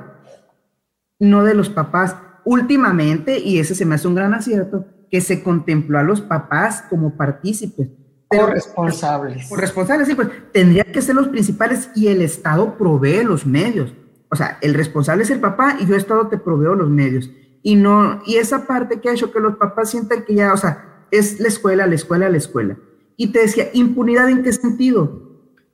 [1.19, 2.15] no de los papás.
[2.45, 6.83] Últimamente, y ese se me hace un gran acierto, que se contempló a los papás
[6.89, 7.89] como partícipes.
[8.27, 9.49] Corresponsables.
[9.49, 13.93] Corresponsables, sí, pues tendrían que ser los principales y el Estado provee los medios
[14.31, 17.31] o sea, el responsable es el papá y yo Estado te proveo los medios.
[17.61, 20.57] Y no, y esa parte que ha hecho que los papás sientan que ya, o
[20.57, 22.77] sea, es la escuela, la escuela, la escuela.
[23.17, 25.29] Y te decía, impunidad en qué sentido?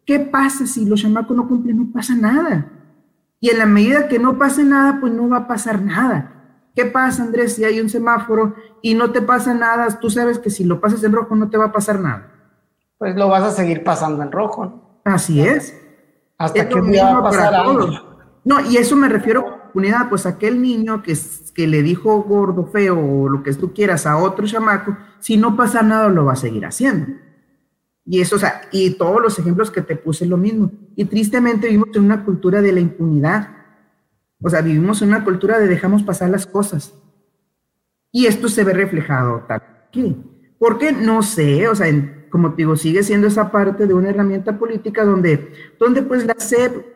[0.06, 1.78] ¿Qué pasa si los chamacos no cumplen?
[1.78, 2.72] No pasa nada.
[3.40, 6.32] Y en la medida que no pase nada, pues no va a pasar nada.
[6.76, 9.88] ¿Qué pasa, Andrés, si hay un semáforo y no te pasa nada?
[10.00, 12.32] Tú sabes que si lo pasas en rojo no te va a pasar nada.
[12.98, 15.00] Pues lo vas a seguir pasando en rojo.
[15.06, 15.78] Así es.
[16.38, 18.15] Hasta que día va a pasar algo.
[18.46, 21.18] No, y eso me refiero a unidad, pues aquel niño que,
[21.54, 25.58] que le dijo gordo, feo o lo que tú quieras a otro chamaco, si no
[25.58, 27.08] pasa nada lo va a seguir haciendo.
[28.06, 30.72] Y eso, o sea, y todos los ejemplos que te puse lo mismo.
[30.96, 33.50] Y tristemente vivimos en una cultura de la impunidad.
[34.40, 36.94] O sea, vivimos en una cultura de dejamos pasar las cosas.
[38.12, 39.64] Y esto se ve reflejado tal.
[39.92, 40.16] ¿Qué?
[40.60, 40.92] ¿Por qué?
[40.92, 41.88] No sé, o sea,
[42.30, 46.36] como te digo, sigue siendo esa parte de una herramienta política donde, donde pues la
[46.38, 46.95] SEP,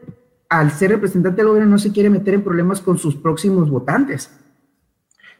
[0.50, 4.32] al ser representante del gobierno, no se quiere meter en problemas con sus próximos votantes.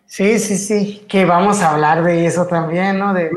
[0.05, 3.14] Sí, sí, sí, que vamos a hablar de eso también, ¿no?
[3.14, 3.30] De,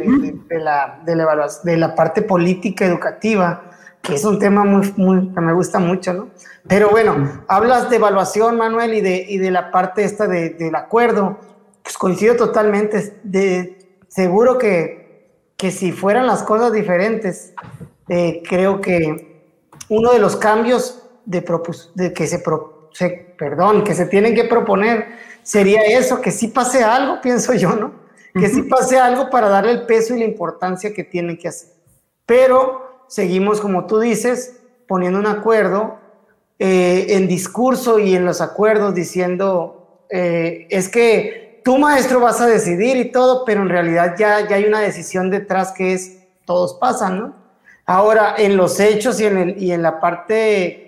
[0.50, 3.64] la, de, la, de la parte política educativa,
[4.00, 6.28] que es un tema muy, muy, que me gusta mucho, ¿no?
[6.66, 11.38] Pero bueno, hablas de evaluación, Manuel, y de, y de la parte esta del acuerdo,
[11.82, 17.52] pues coincido totalmente, de, seguro que, que si fueran las cosas diferentes,
[18.08, 19.44] eh, creo que
[19.88, 21.44] uno de los cambios de,
[21.94, 22.42] de que se,
[22.92, 23.08] se,
[23.38, 25.06] perdón, que se tienen que proponer
[25.42, 28.02] sería eso, que sí pase algo, pienso yo, ¿no?
[28.34, 31.68] Que sí pase algo para darle el peso y la importancia que tienen que hacer.
[32.24, 34.58] Pero seguimos, como tú dices,
[34.88, 35.98] poniendo un acuerdo
[36.58, 42.46] eh, en discurso y en los acuerdos diciendo, eh, es que tu maestro vas a
[42.46, 46.74] decidir y todo, pero en realidad ya, ya hay una decisión detrás que es, todos
[46.74, 47.36] pasan, ¿no?
[47.84, 50.81] Ahora, en los hechos y en, el, y en la parte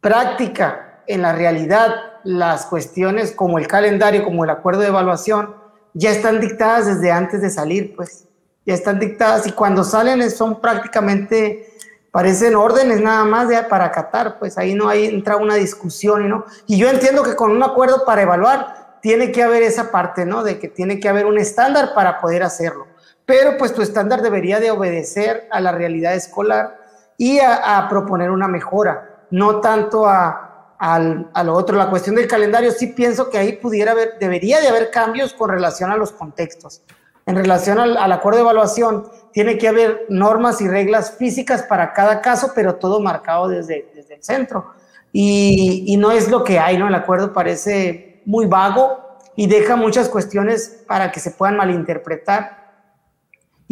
[0.00, 1.94] práctica, en la realidad,
[2.24, 5.54] las cuestiones como el calendario, como el acuerdo de evaluación,
[5.94, 8.26] ya están dictadas desde antes de salir, pues
[8.64, 11.66] ya están dictadas y cuando salen son prácticamente,
[12.10, 16.44] parecen órdenes nada más de, para acatar, pues ahí no hay, entra una discusión no.
[16.66, 20.44] Y yo entiendo que con un acuerdo para evaluar tiene que haber esa parte, ¿no?
[20.44, 22.86] De que tiene que haber un estándar para poder hacerlo.
[23.24, 26.78] Pero pues tu estándar debería de obedecer a la realidad escolar
[27.16, 31.76] y a proponer una mejora, no tanto a, al, a lo otro.
[31.76, 35.50] La cuestión del calendario, sí pienso que ahí pudiera haber, debería de haber cambios con
[35.50, 36.82] relación a los contextos.
[37.26, 42.20] En relación al, acuerdo de evaluación, tiene que haber normas y reglas físicas para cada
[42.20, 44.72] caso, pero todo marcado desde, desde el centro.
[45.12, 46.88] Y, y, no es lo que hay, ¿no?
[46.88, 52.59] El acuerdo parece muy vago y deja muchas cuestiones para que se puedan malinterpretar.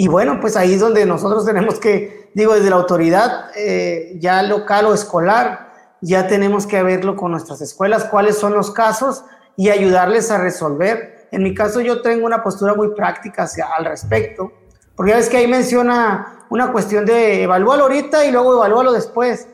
[0.00, 4.44] Y bueno, pues ahí es donde nosotros tenemos que, digo, desde la autoridad eh, ya
[4.44, 9.24] local o escolar, ya tenemos que verlo con nuestras escuelas, cuáles son los casos
[9.56, 11.26] y ayudarles a resolver.
[11.32, 14.52] En mi caso yo tengo una postura muy práctica hacia, al respecto,
[14.94, 19.48] porque ya ves que ahí menciona una cuestión de evalúalo ahorita y luego evalúalo después.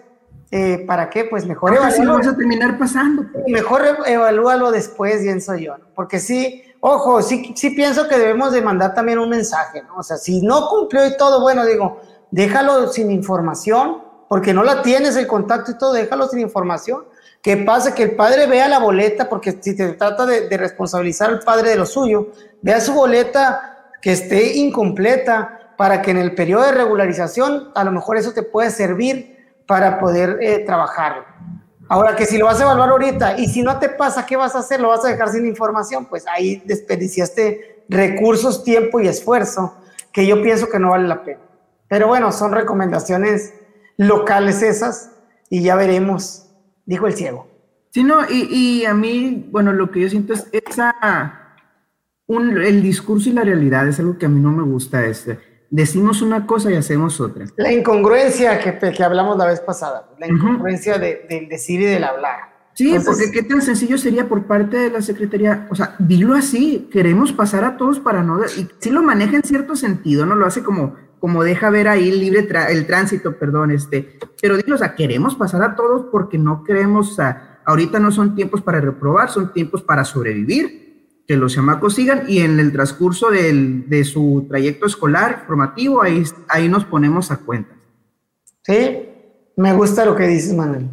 [0.51, 1.25] Eh, ¿Para qué?
[1.25, 2.13] Pues mejor evalúalo.
[2.13, 3.25] vamos a terminar pasando.
[3.49, 8.93] Mejor evalúalo después, pienso yo, porque sí, ojo, sí, sí pienso que debemos de mandar
[8.93, 9.97] también un mensaje, ¿no?
[9.97, 11.99] O sea, si no cumplió y todo, bueno, digo,
[12.31, 17.05] déjalo sin información, porque no la tienes el contacto y todo, déjalo sin información.
[17.41, 21.41] Que pasa que el padre vea la boleta, porque si te trata de, responsabilizar al
[21.41, 22.29] padre de lo suyo,
[22.61, 27.93] vea su boleta que esté incompleta para que en el periodo de regularización a lo
[27.93, 31.25] mejor eso te puede servir para poder eh, trabajarlo.
[31.95, 34.57] Ahora que si lo vas a evaluar ahorita y si no te pasa, ¿qué vas
[34.57, 34.81] a hacer?
[34.81, 36.07] ¿Lo vas a dejar sin información?
[36.07, 39.77] Pues ahí desperdiciaste recursos, tiempo y esfuerzo
[40.11, 41.39] que yo pienso que no vale la pena.
[41.87, 43.55] Pero bueno, son recomendaciones
[43.97, 45.13] locales esas
[45.49, 46.49] y ya veremos,
[46.85, 47.47] dijo el ciego.
[47.91, 51.61] Sí, no, y, a mí, bueno, lo que yo siento es esa,
[52.27, 55.39] un, el discurso y la realidad es algo que a mí no me gusta, este
[55.75, 57.47] decimos una cosa y hacemos otra.
[57.57, 62.55] La incongruencia que, que hablamos la vez pasada, la incongruencia del decir y del hablar.
[62.75, 66.89] Sí, porque qué tan sencillo sería por parte de la Secretaría, o sea, dilo así,
[66.93, 70.47] queremos pasar a todos para no, y si lo maneja en cierto sentido, no lo
[70.47, 70.95] hace como
[71.25, 75.63] como deja ver ahí libre el tránsito, perdón, este, pero digo, o sea, queremos pasar
[75.63, 79.83] a todos porque no queremos, o sea, ahorita no son tiempos para reprobar, son tiempos
[79.83, 80.84] para sobrevivir,
[81.27, 86.23] que los chamacos sigan y en el transcurso del, de su trayecto escolar, formativo, ahí,
[86.49, 87.75] ahí nos ponemos a cuenta.
[88.63, 89.09] Sí,
[89.57, 90.89] me gusta lo que dices, Manuel.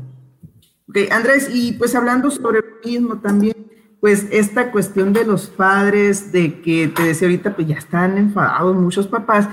[0.87, 3.55] Ok, Andrés, y pues hablando sobre lo mismo también,
[3.99, 8.75] pues esta cuestión de los padres, de que te decía ahorita, pues ya están enfadados
[8.75, 9.47] muchos papás,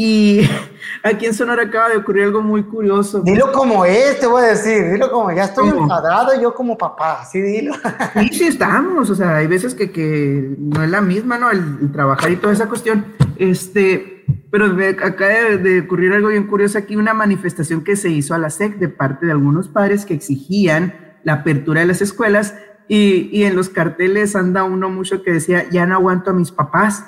[0.00, 0.42] y
[1.02, 3.20] aquí en Sonora acaba de ocurrir algo muy curioso.
[3.22, 7.24] Dilo como es, te voy a decir, dilo como, ya estoy enfadado yo como papá,
[7.24, 7.74] sí, dilo.
[8.14, 11.50] Sí, sí estamos, o sea, hay veces que, que no es la misma, ¿no?
[11.50, 13.06] El, trabajar y toda esa cuestión.
[13.38, 14.66] Este, pero
[15.04, 18.76] acaba de, ocurrir algo bien curioso aquí, una manifestación que se hizo a la SEC
[18.76, 20.94] de parte de algunos padres que exigían
[21.24, 22.54] la apertura de las escuelas
[22.86, 26.52] y, y en los carteles anda uno mucho que decía, ya no aguanto a mis
[26.52, 27.02] papás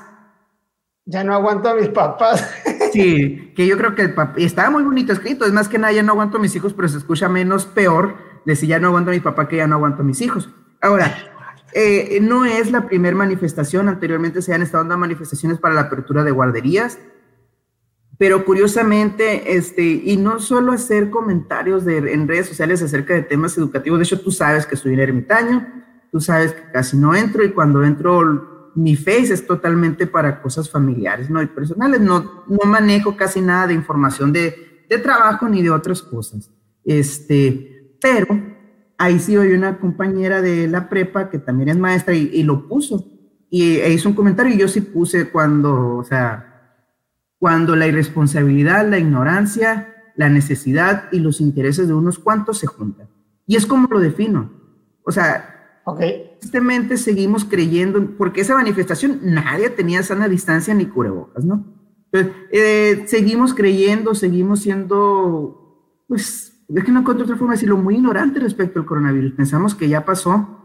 [1.11, 2.49] ya no aguanto a mis papás.
[2.93, 6.03] Sí, que yo creo que el estaba muy bonito escrito, es más que nada ya
[6.03, 9.15] no aguanto a mis hijos, pero se escucha menos peor decir ya no aguanto a
[9.15, 10.51] mi papá que ya no aguanto a mis hijos.
[10.81, 11.15] Ahora,
[11.73, 16.25] eh, no es la primera manifestación, anteriormente se han estado dando manifestaciones para la apertura
[16.25, 16.99] de guarderías,
[18.19, 23.57] pero curiosamente, este, y no solo hacer comentarios de, en redes sociales acerca de temas
[23.57, 25.67] educativos, de hecho tú sabes que soy un ermitaño,
[26.11, 30.71] tú sabes que casi no entro y cuando entro mi face es totalmente para cosas
[30.71, 31.43] familiares, ¿no?
[31.43, 36.03] Y personales, no, no manejo casi nada de información de, de trabajo ni de otras
[36.03, 36.51] cosas.
[36.85, 38.29] Este, pero
[38.99, 43.07] ahí sí hay una compañera de la prepa que también es maestra y, lo puso.
[43.51, 46.77] Y e hizo un comentario y yo sí puse cuando, o sea,
[47.39, 53.09] cuando la irresponsabilidad, la ignorancia, la necesidad y los intereses de unos cuantos se juntan.
[53.47, 54.51] Y es como lo defino.
[55.03, 56.30] O sea, Okay.
[56.41, 61.65] Tristemente seguimos creyendo, porque esa manifestación nadie tenía sana distancia ni cubrebocas, ¿no?
[62.13, 67.77] Entonces, eh, seguimos creyendo, seguimos siendo, pues, es que no encuentro otra forma de decirlo,
[67.77, 69.33] muy ignorante respecto al coronavirus.
[69.33, 70.57] Pensamos que ya pasó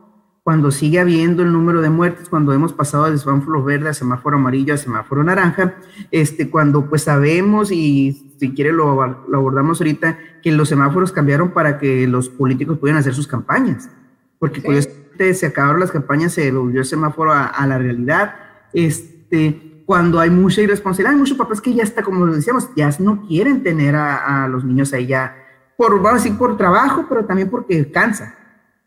[0.45, 4.38] cuando sigue habiendo el número de muertes, cuando hemos pasado de semáforo verde a semáforo
[4.38, 5.73] amarillo a semáforo naranja,
[6.11, 8.95] este, cuando pues sabemos y si quiere lo,
[9.28, 13.89] lo abordamos ahorita, que los semáforos cambiaron para que los políticos pudieran hacer sus campañas,
[14.38, 14.88] porque pues
[15.34, 18.36] se acabaron las campañas, se volvió el semáforo a, la realidad.
[18.74, 23.26] Este, cuando hay mucha irresponsabilidad, hay muchos papás que ya está, como decíamos, ya no
[23.28, 25.36] quieren tener a, los niños ahí ya,
[25.78, 28.36] por, vamos a decir, por trabajo, pero también porque cansa,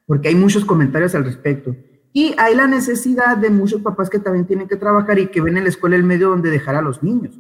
[0.07, 1.77] porque hay muchos comentarios al respecto.
[2.13, 5.57] Y hay la necesidad de muchos papás que también tienen que trabajar y que ven
[5.57, 7.39] en la escuela el medio donde dejar a los niños.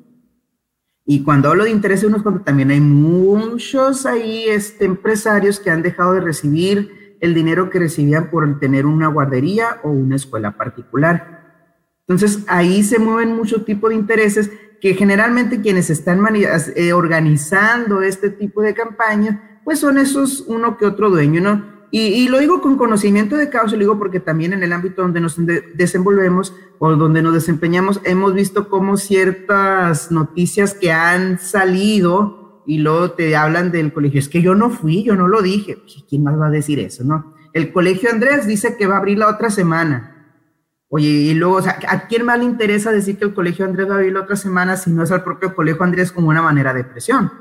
[1.10, 5.80] Y cuando hablo de interés unos cuando también hay muchos ahí este, empresarios que han
[5.80, 11.38] dejado de recibir el dinero que recibían por tener una guardería o una escuela particular.
[12.06, 14.50] Entonces, ahí se mueven mucho tipo de intereses
[14.80, 20.86] que generalmente quienes están eh, organizando este tipo de campaña, pues son esos uno que
[20.86, 21.78] otro dueño, ¿no?
[21.90, 25.20] Y, lo digo con conocimiento de causa, lo digo porque también en el ámbito donde
[25.20, 25.38] nos
[25.74, 32.37] desenvolvemos o donde nos desempeñamos, hemos visto cómo ciertas noticias que han salido
[32.68, 34.20] y luego te hablan del colegio.
[34.20, 35.78] Es que yo no fui, yo no lo dije.
[35.78, 37.34] Pues, ¿Quién más va a decir eso, no?
[37.54, 40.36] El colegio Andrés dice que va a abrir la otra semana.
[40.88, 43.88] Oye, y luego, o sea, ¿a quién más le interesa decir que el colegio Andrés
[43.88, 46.42] va a abrir la otra semana si no es al propio colegio Andrés como una
[46.42, 47.32] manera de presión?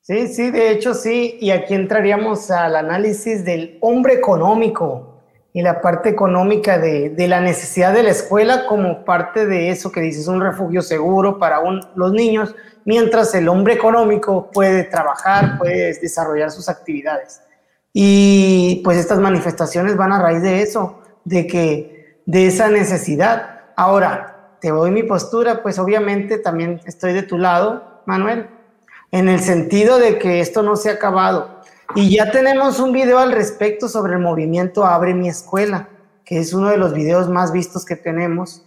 [0.00, 1.38] Sí, sí, de hecho sí.
[1.40, 5.13] Y aquí entraríamos al análisis del hombre económico
[5.56, 9.92] y la parte económica de, de la necesidad de la escuela como parte de eso
[9.92, 11.60] que dices, un refugio seguro para
[11.94, 17.40] los niños, mientras el hombre económico puede trabajar, puede desarrollar sus actividades.
[17.92, 23.60] Y pues estas manifestaciones van a raíz de eso, de que de esa necesidad.
[23.76, 28.48] Ahora, te doy mi postura, pues obviamente también estoy de tu lado, Manuel,
[29.12, 31.60] en el sentido de que esto no se ha acabado.
[31.94, 35.88] Y ya tenemos un video al respecto sobre el movimiento Abre mi escuela,
[36.24, 38.64] que es uno de los videos más vistos que tenemos.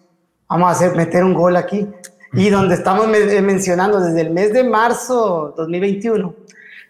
[0.48, 1.88] Vamos a hacer, meter un gol aquí
[2.34, 6.36] y donde estamos eh, mencionando desde el mes de marzo 2021,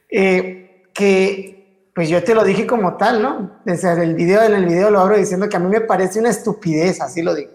[0.10, 3.60] eh, que pues yo te lo dije como tal, ¿no?
[3.66, 6.30] Desde el video, en el video lo abro diciendo que a mí me parece una
[6.30, 7.52] estupidez, así lo digo.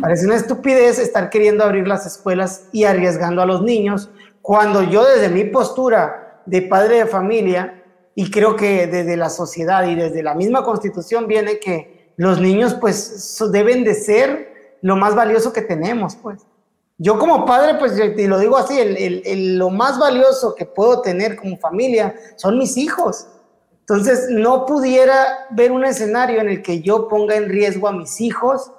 [0.00, 5.04] Parece una estupidez estar queriendo abrir las escuelas y arriesgando a los niños, cuando yo
[5.04, 7.77] desde mi postura de padre de familia,
[8.20, 12.74] y creo que desde la sociedad y desde la misma constitución viene que los niños
[12.74, 16.44] pues deben de ser lo más valioso que tenemos, pues
[16.96, 21.36] yo como padre, pues y lo digo así, el, lo más valioso que puedo tener
[21.36, 23.28] como familia son mis hijos.
[23.82, 28.20] Entonces, no pudiera ver un escenario en el que yo ponga en riesgo a mis
[28.20, 28.72] hijos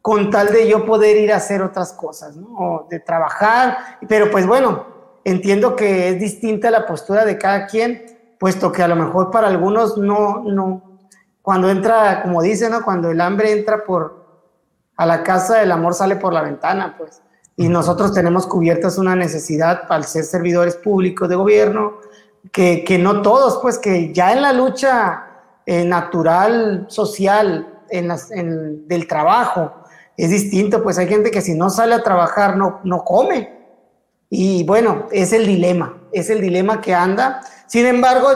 [0.00, 2.56] con tal de yo poder ir a hacer otras cosas, ¿no?
[2.56, 4.86] O de trabajar, pero pues bueno,
[5.24, 9.48] entiendo que es distinta la postura de cada quien, puesto que a lo mejor para
[9.48, 10.98] algunos no, no,
[11.42, 12.82] cuando entra, como dicen, ¿no?
[12.84, 14.26] Cuando el hambre entra por,
[14.96, 17.22] a la casa, el amor sale por la ventana, pues
[17.56, 21.94] y nosotros tenemos cubiertas una necesidad al ser servidores públicos de gobierno,
[22.52, 25.24] que, que no todos, pues que ya en la lucha
[25.64, 29.72] eh, natural, social, en las, en, del trabajo,
[30.18, 33.56] es distinto, pues hay gente que si no sale a trabajar no, no come.
[34.28, 37.40] Y bueno, es el dilema, es el dilema que anda.
[37.66, 38.28] Sin embargo,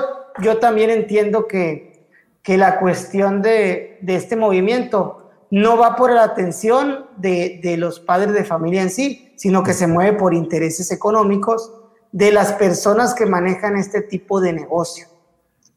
[0.43, 2.09] yo también entiendo que,
[2.43, 5.21] que la cuestión de, de este movimiento
[5.51, 9.87] no va por la atención de, los padres de familia en sí, sino que se
[9.87, 11.73] mueve por intereses económicos
[12.13, 15.07] de las personas que manejan este tipo de negocio.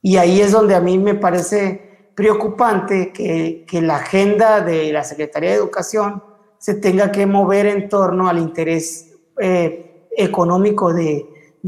[0.02, 5.52] Y ahí es donde a mí me parece preocupante que, la agenda de la Secretaría
[5.52, 6.24] de Educación
[6.60, 11.26] se tenga que mover en torno al interés eh, económico de,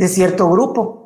[0.08, 1.05] cierto grupo.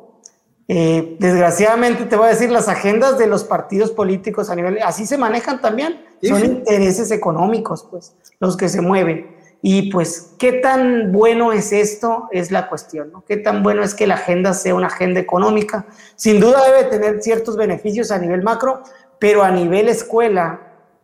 [0.72, 5.04] Eh, desgraciadamente te voy a decir, las agendas de los partidos políticos a nivel, así
[5.04, 9.36] se manejan también son intereses económicos, pues, los que se mueven.
[9.62, 12.28] Y pues, ¿qué tan bueno es esto?
[12.30, 13.24] Es la cuestión, ¿no?
[13.24, 15.86] ¿Qué tan bueno es que la agenda sea una agenda económica?
[16.14, 18.84] Sin duda debe tener ciertos beneficios a nivel macro,
[19.18, 20.60] pero a nivel escuela,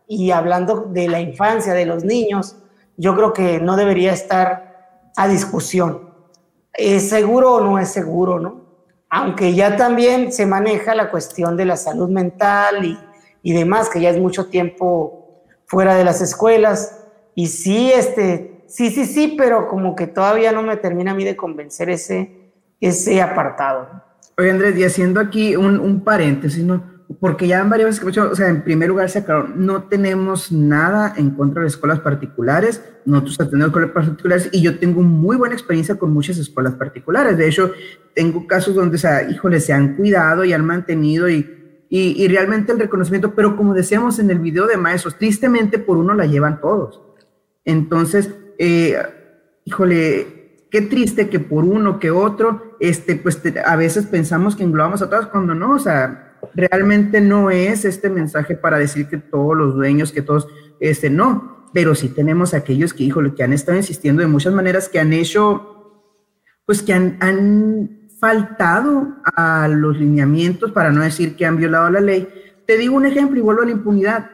[0.07, 2.55] y hablando de la infancia, de los niños,
[2.95, 6.09] yo creo que no debería estar a discusión.
[6.71, 8.66] ¿Es seguro o no es seguro, no?
[9.09, 12.97] Aunque ya también se maneja la cuestión de la salud mental y,
[13.41, 17.05] y demás, que ya es mucho tiempo fuera de las escuelas.
[17.35, 21.23] Y sí, este, sí, sí, sí, pero como que todavía no me termina a mí
[21.23, 22.51] de convencer ese,
[22.81, 24.03] ese apartado.
[24.37, 26.96] Oye, Andrés, y haciendo aquí un, un paréntesis, ¿no?
[27.19, 31.31] Porque ya varias veces, o sea, en primer lugar se aclaró, no tenemos nada en
[31.31, 36.11] contra de escuelas particulares, nosotros tenemos escuelas particulares y yo tengo muy buena experiencia con
[36.11, 37.37] muchas escuelas particulares.
[37.37, 37.71] De hecho,
[38.13, 42.27] tengo casos donde, o sea, híjole, se han cuidado y han mantenido y, y, y
[42.27, 46.25] realmente el reconocimiento, pero como decíamos en el video de maestros, tristemente por uno la
[46.25, 47.01] llevan todos.
[47.63, 48.97] Entonces, eh,
[49.63, 55.01] híjole, qué triste que por uno que otro, este, pues a veces pensamos que englobamos
[55.01, 59.55] a todos cuando no, o sea, realmente no es este mensaje para decir que todos
[59.55, 60.47] los dueños, que todos,
[60.79, 64.89] este, no, pero sí tenemos aquellos que, híjole, que han estado insistiendo de muchas maneras,
[64.89, 66.11] que han hecho,
[66.65, 72.01] pues que han, han faltado a los lineamientos, para no decir que han violado la
[72.01, 72.27] ley.
[72.65, 74.31] Te digo un ejemplo y vuelvo a la impunidad.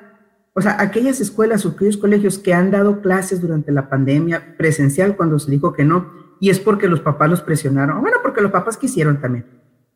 [0.53, 5.15] O sea, aquellas escuelas o aquellos colegios que han dado clases durante la pandemia presencial
[5.15, 8.51] cuando se dijo que no, y es porque los papás los presionaron, bueno, porque los
[8.51, 9.45] papás quisieron también.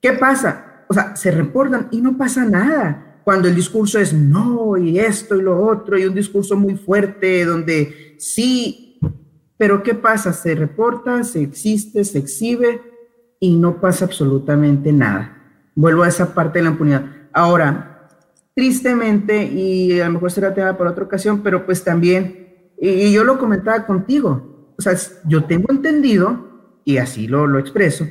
[0.01, 0.76] ¿Qué pasa?
[0.87, 3.21] O sea, se reportan y no pasa nada.
[3.23, 7.43] Cuando el discurso es no y esto y lo otro y un discurso muy fuerte
[7.43, 8.99] donde sí,
[9.57, 10.31] pero ¿qué pasa?
[10.31, 12.81] Se reporta, se existe, se exhibe
[13.39, 15.37] y no pasa absolutamente nada.
[15.75, 17.05] Vuelvo a esa parte de la impunidad.
[17.33, 18.09] Ahora,
[18.55, 23.23] tristemente, y a lo mejor será tema para otra ocasión, pero pues también, y yo
[23.23, 24.93] lo comentaba contigo, o sea,
[25.25, 28.07] yo tengo entendido, y así lo, lo expreso,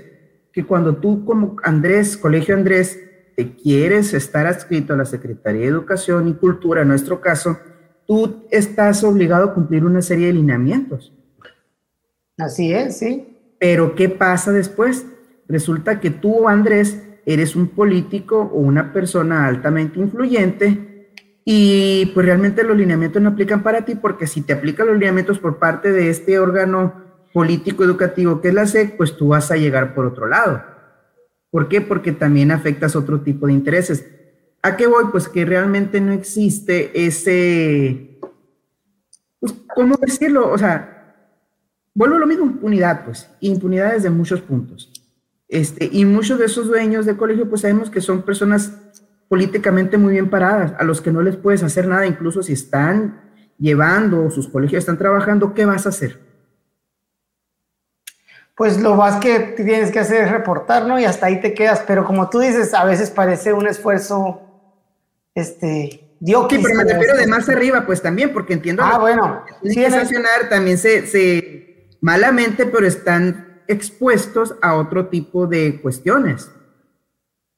[0.57, 2.99] que cuando tú como Andrés, Colegio Andrés,
[3.37, 7.59] te quieres estar adscrito a la Secretaría de Educación y Cultura, en nuestro caso,
[8.07, 11.13] tú estás obligado a cumplir una serie de lineamientos.
[12.39, 13.37] Así es, sí.
[13.61, 15.05] Pero ¿qué pasa después?
[15.47, 21.13] Resulta que tú, Andrés, eres un político o una persona altamente influyente
[21.45, 25.39] y pues realmente los lineamientos no aplican para ti porque si te aplican los lineamientos
[25.39, 27.05] por parte de este órgano
[27.37, 30.65] político educativo que es la SEC, pues tú vas a llegar por otro lado.
[31.51, 31.83] ¿Por qué?
[31.83, 34.07] Porque también afectas otro tipo de intereses.
[34.63, 35.05] ¿A qué voy?
[35.13, 38.21] Pues que realmente no existe ese,
[39.39, 40.51] pues, ¿cómo decirlo?
[40.51, 41.15] O sea,
[41.93, 44.91] vuelvo a lo mismo, impunidad, pues, impunidad desde muchos puntos.
[45.47, 48.73] Este, y muchos de esos dueños de colegio, pues sabemos que son personas
[49.29, 53.21] políticamente muy bien paradas, a los que no les puedes hacer nada, incluso si están
[53.59, 56.25] llevando, sus colegios están trabajando, ¿qué vas a hacer?
[58.57, 60.99] Pues lo más que tienes que hacer es reportar, ¿no?
[60.99, 61.85] Y hasta ahí te quedas.
[61.87, 64.41] Pero como tú dices, a veces parece un esfuerzo,
[65.35, 68.83] este, dio Sí, pero me refiero de más arriba, pues también, porque entiendo.
[68.83, 69.45] Ah, bueno.
[69.63, 76.51] Sí, que sancionar también se, se, malamente, pero están expuestos a otro tipo de cuestiones.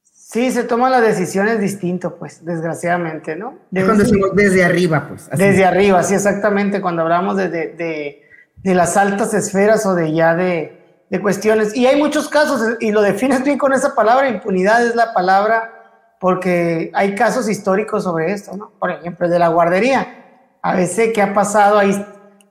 [0.02, 3.60] Sí, se toman las decisiones distinto, pues, desgraciadamente, ¿no?
[3.70, 5.30] Desde, cuando decimos desde arriba, pues.
[5.30, 6.80] Desde arriba, sí, exactamente.
[6.80, 8.22] Cuando hablamos de, de,
[8.56, 10.77] de las altas esferas o de ya de,
[11.10, 11.74] de cuestiones.
[11.76, 16.16] Y hay muchos casos, y lo defines bien con esa palabra, impunidad es la palabra,
[16.20, 18.70] porque hay casos históricos sobre esto, ¿no?
[18.78, 20.56] Por ejemplo, el de la guardería.
[20.62, 21.78] A veces, ¿qué ha pasado?
[21.78, 22.04] Ahí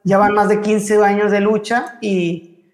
[0.04, 2.72] ya van más de 15 años de lucha y,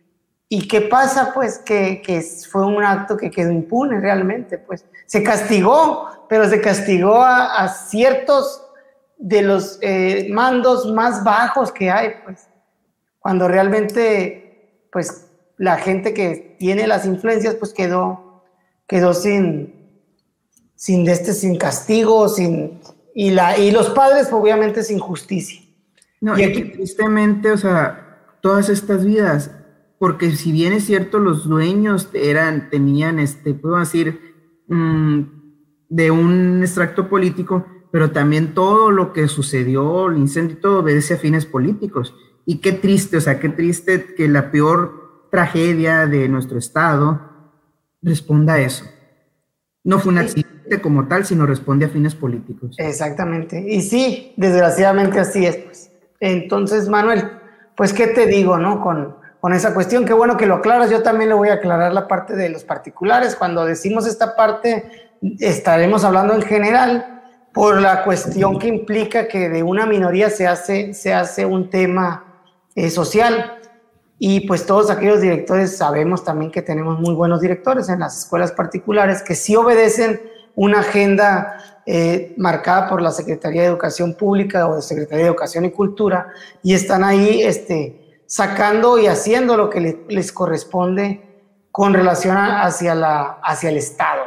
[0.48, 1.32] y ¿qué pasa?
[1.34, 6.62] Pues que, que, fue un acto que quedó impune realmente, pues se castigó, pero se
[6.62, 8.64] castigó a, a ciertos
[9.18, 12.48] de los eh, mandos más bajos que hay, pues,
[13.20, 15.32] cuando realmente, pues,
[15.64, 18.44] la gente que tiene las influencias, pues quedó,
[18.86, 19.74] quedó sin,
[20.76, 22.82] sin, este, sin castigo, sin,
[23.16, 25.62] y, la, y los padres, obviamente, sin justicia.
[26.20, 29.52] No, y aquí, tristemente, o sea, todas estas vidas,
[30.00, 34.20] porque si bien es cierto, los dueños eran, tenían, este, puedo decir,
[34.68, 35.22] mm,
[35.88, 41.14] de un extracto político, pero también todo lo que sucedió, el incendio y todo, obedece
[41.14, 42.14] a fines políticos.
[42.46, 45.03] Y qué triste, o sea, qué triste que la peor
[45.34, 47.20] tragedia de nuestro Estado
[48.04, 48.86] responda a eso.
[49.84, 52.76] No fue un accidente como tal, sino responde a fines políticos.
[52.78, 53.60] Exactamente.
[53.68, 55.58] Y sí, desgraciadamente así es.
[55.58, 55.92] Pues.
[56.20, 57.32] Entonces, Manuel,
[57.76, 58.80] pues, ¿qué te digo, no?
[58.80, 60.92] Con, con esa cuestión, qué bueno que lo aclaras.
[60.92, 63.36] Yo también le voy a aclarar la parte de los particulares.
[63.36, 69.64] Cuando decimos esta parte, estaremos hablando en general por la cuestión que implica que de
[69.64, 72.24] una minoría se hace, se hace un tema
[72.76, 73.62] eh, social.
[74.20, 78.52] Y pues todos aquellos directores sabemos también que tenemos muy buenos directores en las escuelas
[78.52, 80.22] particulares que sí obedecen
[80.56, 85.66] una agenda eh, marcada por la Secretaría de Educación Pública o de Secretaría de Educación
[85.66, 86.28] y Cultura
[86.62, 91.34] y están ahí este, sacando y haciendo lo que les corresponde
[91.72, 94.22] con relación hacia, la, hacia el Estado.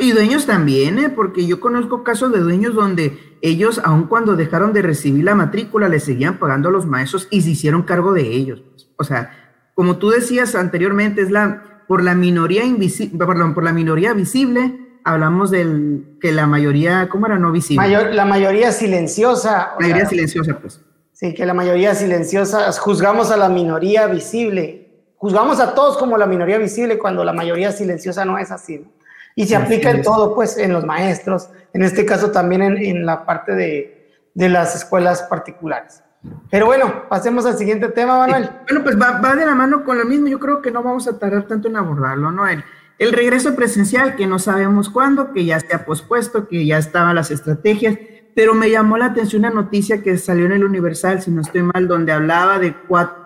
[0.00, 1.08] y dueños también, ¿eh?
[1.08, 5.88] porque yo conozco casos de dueños donde ellos, aun cuando dejaron de recibir la matrícula,
[5.88, 8.62] le seguían pagando a los maestros y se hicieron cargo de ellos.
[8.96, 9.30] O sea,
[9.74, 14.98] como tú decías anteriormente, es la por la minoría invisible, perdón, por la minoría visible,
[15.04, 17.38] hablamos del que la mayoría, ¿cómo era?
[17.38, 18.12] No visible.
[18.12, 19.70] la mayoría silenciosa.
[19.78, 20.80] La mayoría silenciosa, pues.
[21.12, 24.86] Sí, que la mayoría silenciosa, juzgamos a la minoría visible
[25.16, 28.86] juzgamos a todos como la minoría visible cuando la mayoría silenciosa no es así.
[29.34, 33.26] Y se aplica en todo, pues en los maestros, en este caso también en, la
[33.26, 36.02] parte de, de, las escuelas particulares.
[36.50, 38.50] Pero bueno, pasemos al siguiente tema, Manuel.
[38.68, 41.08] bueno, pues va, va, de la mano con lo mismo, yo creo que no vamos
[41.08, 42.46] a tardar tanto en abordarlo, ¿no?
[42.46, 42.64] El,
[42.98, 47.14] el regreso presencial, que no sabemos cuándo, que ya se ha pospuesto, que ya estaban
[47.14, 47.98] las estrategias,
[48.34, 51.62] pero me llamó la atención una noticia que salió en el Universal, si no estoy
[51.62, 52.74] mal, donde hablaba de,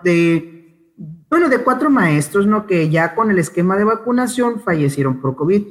[0.03, 0.51] de
[1.29, 2.67] bueno, de cuatro maestros, ¿no?
[2.67, 5.63] Que ya con el esquema de vacunación fallecieron por COVID.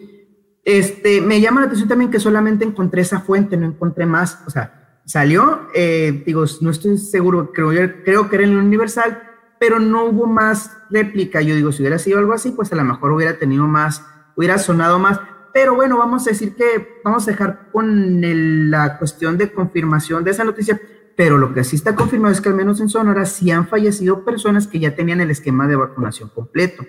[0.64, 4.42] Este, me llama la atención también que solamente encontré esa fuente, no encontré más.
[4.46, 7.70] O sea, salió, eh, digo, no estoy seguro, creo,
[8.04, 9.22] creo que era en el Universal,
[9.58, 11.40] pero no hubo más réplica.
[11.42, 14.04] Yo digo, si hubiera sido algo así, pues a lo mejor hubiera tenido más,
[14.36, 15.20] hubiera sonado más.
[15.52, 20.30] Pero bueno, vamos a decir que vamos a dejar con la cuestión de confirmación de
[20.30, 20.80] esa noticia
[21.20, 24.24] pero lo que sí está confirmado es que al menos en Sonora sí han fallecido
[24.24, 26.82] personas que ya tenían el esquema de vacunación completo.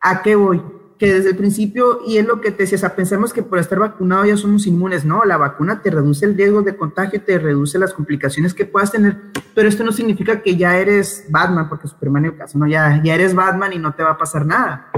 [0.00, 0.62] ¿A qué voy?
[0.98, 4.24] Que desde el principio, y es lo que te decía, pensamos que por estar vacunado
[4.24, 7.92] ya somos inmunes, no, la vacuna te reduce el riesgo de contagio, te reduce las
[7.92, 9.16] complicaciones que puedas tener,
[9.54, 13.00] pero esto no significa que ya eres Batman, porque Superman en el caso, no, ya,
[13.02, 14.90] ya eres Batman y no te va a pasar nada.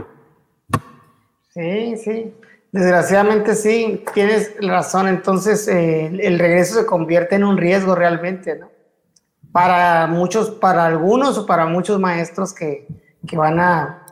[1.48, 2.34] Sí, sí.
[2.72, 5.08] Desgraciadamente sí, tienes razón.
[5.08, 8.76] Entonces eh, el regreso se convierte en un riesgo realmente, ¿no?
[9.56, 12.86] para muchos, para algunos o para muchos maestros que,
[13.26, 14.05] que van a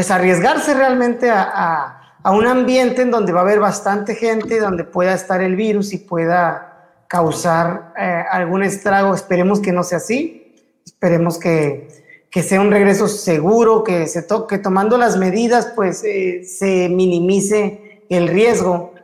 [0.00, 4.84] pues arriesgarse realmente a, a, un ambiente en donde va a haber bastante gente, donde
[4.84, 9.14] pueda estar el virus y pueda causar eh, algún estrago.
[9.14, 10.54] Esperemos que no sea así,
[10.86, 11.88] esperemos que,
[12.30, 16.88] que sea un regreso seguro, que, se to que tomando las medidas pues eh, se
[16.88, 18.94] minimice el riesgo,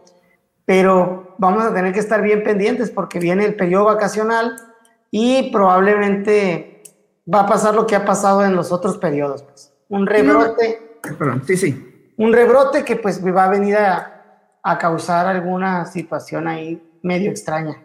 [0.65, 4.57] pero vamos a tener que estar bien pendientes porque viene el periodo vacacional
[5.11, 6.83] y probablemente
[7.31, 9.75] va a pasar lo que ha pasado en los otros periodos, pues.
[9.89, 10.86] Un rebrote.
[11.15, 12.13] Perdón, sí, sí.
[12.17, 14.17] Un rebrote que pues va a venir a,
[14.63, 17.77] a causar alguna situación ahí medio extraña.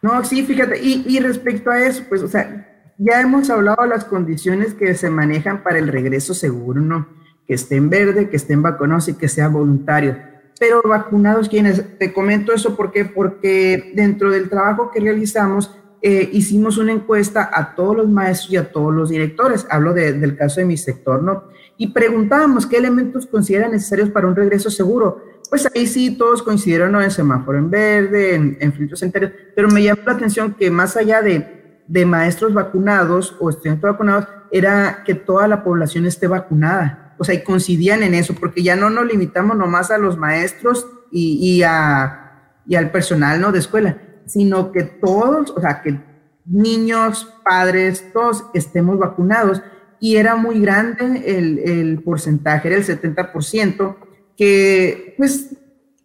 [0.00, 2.68] No, sí, fíjate, y, y, respecto a eso, pues, o sea,
[2.98, 7.06] ya hemos hablado de las condiciones que se manejan para el regreso seguro, ¿no?
[7.46, 10.16] Que esté en verde, que estén vacunados y que sea voluntario.
[10.58, 11.98] Pero vacunados, ¿quiénes?
[11.98, 17.74] Te comento eso porque, porque dentro del trabajo que realizamos, eh, hicimos una encuesta a
[17.76, 21.44] todos los maestros y a todos los directores, hablo del caso de mi sector, ¿no?
[21.82, 25.20] Y preguntábamos qué elementos consideran necesarios para un regreso seguro.
[25.50, 29.82] Pues ahí sí todos coincidieron en semáforo en verde, en, en filtros sanitarios, pero me
[29.82, 35.16] llamó la atención que más allá de, de maestros vacunados o estudiantes vacunados, era que
[35.16, 37.16] toda la población esté vacunada.
[37.18, 40.86] O sea, y coincidían en eso, porque ya no nos limitamos nomás a los maestros
[41.10, 43.50] y, y, a, y al personal ¿no?
[43.50, 46.00] de escuela, sino que todos, o sea, que
[46.44, 49.62] niños, padres, todos estemos vacunados.
[50.02, 53.94] Y era muy grande el, el porcentaje, era el 70%,
[54.36, 55.56] que pues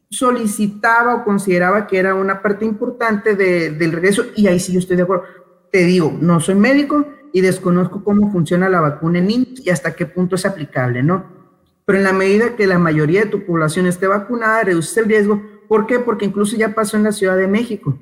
[0.07, 4.77] solicitaba o consideraba que era una parte importante de, del regreso, y ahí sí yo
[4.77, 5.23] estoy de acuerdo.
[5.71, 9.95] Te digo, no soy médico y desconozco cómo funciona la vacuna en niños y hasta
[9.95, 11.25] qué punto es aplicable, ¿no?
[11.83, 15.41] Pero en la medida que la mayoría de tu población esté vacunada, reduce el riesgo.
[15.67, 15.97] ¿Por qué?
[15.97, 17.97] Porque incluso ya pasó en la Ciudad de México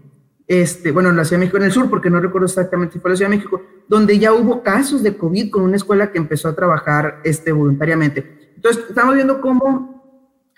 [0.48, 3.00] este, bueno, en la Ciudad de México, en el sur, porque no recuerdo exactamente si
[3.00, 6.18] fue la Ciudad de México, donde ya hubo casos de COVID con una escuela que
[6.18, 8.54] empezó a trabajar este, voluntariamente.
[8.56, 9.96] Entonces, estamos viendo cómo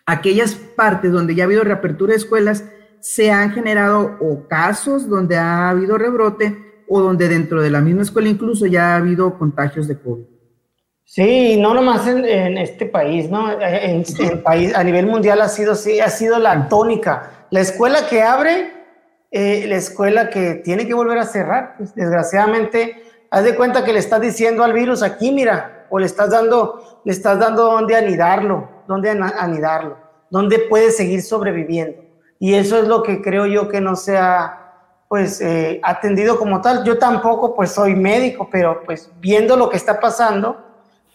[0.06, 2.66] aquellas partes donde ya ha habido reapertura de escuelas,
[3.00, 8.02] se han generado o casos donde ha habido rebrote o donde dentro de la misma
[8.02, 10.24] escuela incluso ya ha habido contagios de COVID.
[11.04, 13.50] Sí, no nomás en, en este país, ¿no?
[13.62, 17.48] En, en, país, a nivel mundial ha sido, sí, ha sido la tónica.
[17.50, 18.77] La escuela que abre
[19.32, 21.76] eh, la escuela que tiene que volver a cerrar.
[21.78, 26.06] Pues, desgraciadamente, haz de cuenta que le estás diciendo al virus aquí, mira, o le
[26.06, 29.98] estás dando, le estás dando dónde anidarlo, dónde anidarlo,
[30.30, 32.04] dónde puede seguir sobreviviendo.
[32.40, 34.64] Y eso es lo que creo yo que no se ha
[35.08, 36.84] pues eh, atendido como tal.
[36.84, 40.64] Yo tampoco pues soy médico, pero pues viendo lo que está pasando,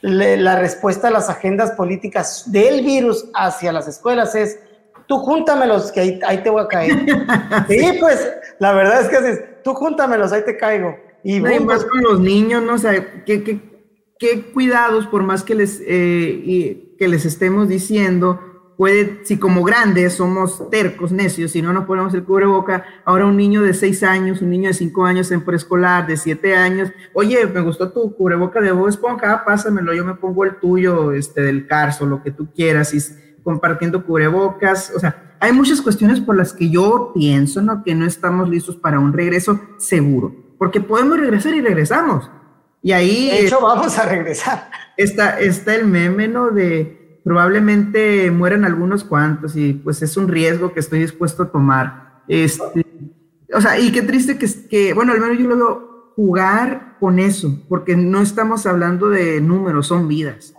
[0.01, 4.59] la respuesta a las agendas políticas del virus hacia las escuelas es
[5.07, 6.93] tú júntamelos, que ahí, ahí te voy a caer.
[7.69, 10.97] sí, pues, la verdad es que haces, tú júntamelos, ahí te caigo.
[11.25, 12.75] Y no, más con los niños, ¿no?
[12.75, 13.61] O sea, ¿qué, qué,
[14.19, 18.41] qué cuidados, por más que les, eh, que les estemos diciendo,
[18.77, 23.37] puede, si como grandes somos tercos, necios, si no nos ponemos el cubreboca, ahora un
[23.37, 27.47] niño de 6 años, un niño de 5 años en preescolar, de 7 años, oye,
[27.47, 31.43] me gustó tu cubreboca de Bob Esponja, ah, pásamelo, yo me pongo el tuyo, este,
[31.43, 33.01] del Carso, lo que tú quieras, y
[33.43, 37.83] compartiendo cubrebocas, o sea, hay muchas cuestiones por las que yo pienso, ¿no?
[37.83, 42.31] Que no estamos listos para un regreso seguro, porque podemos regresar y regresamos.
[42.83, 43.31] Y ahí...
[43.31, 44.71] De hecho, vamos a regresar.
[44.97, 46.51] Está, está el meme, ¿no?
[46.51, 52.23] De probablemente mueran algunos cuantos y pues es un riesgo que estoy dispuesto a tomar.
[52.29, 52.85] Este,
[53.55, 57.19] o sea, y qué triste que, que, bueno, al menos yo lo veo jugar con
[57.19, 60.55] eso, porque no estamos hablando de números, son vidas.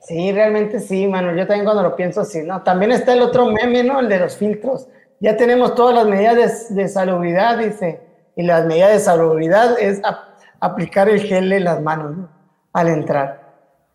[0.00, 1.34] Sí, realmente sí, mano.
[1.34, 2.62] Yo también cuando lo pienso así, ¿no?
[2.62, 4.00] También está el otro meme, ¿no?
[4.00, 4.88] El de los filtros.
[5.20, 8.00] Ya tenemos todas las medidas de, salubridad, dice.
[8.36, 10.00] Y las medidas de salubridad es
[10.60, 12.30] aplicar el gel en las manos, ¿no?
[12.72, 13.40] Al entrar.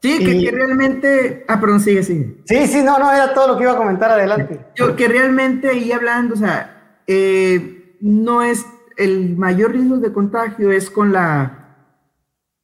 [0.01, 1.43] Sí, que, realmente.
[1.47, 2.37] Ah, perdón, sigue, sigue.
[2.45, 4.59] Sí, sí, no, no, era todo lo que iba a comentar adelante.
[4.75, 8.65] Yo, que realmente ahí hablando, o sea, eh, no es.
[8.97, 11.64] El mayor riesgo de contagio es con la,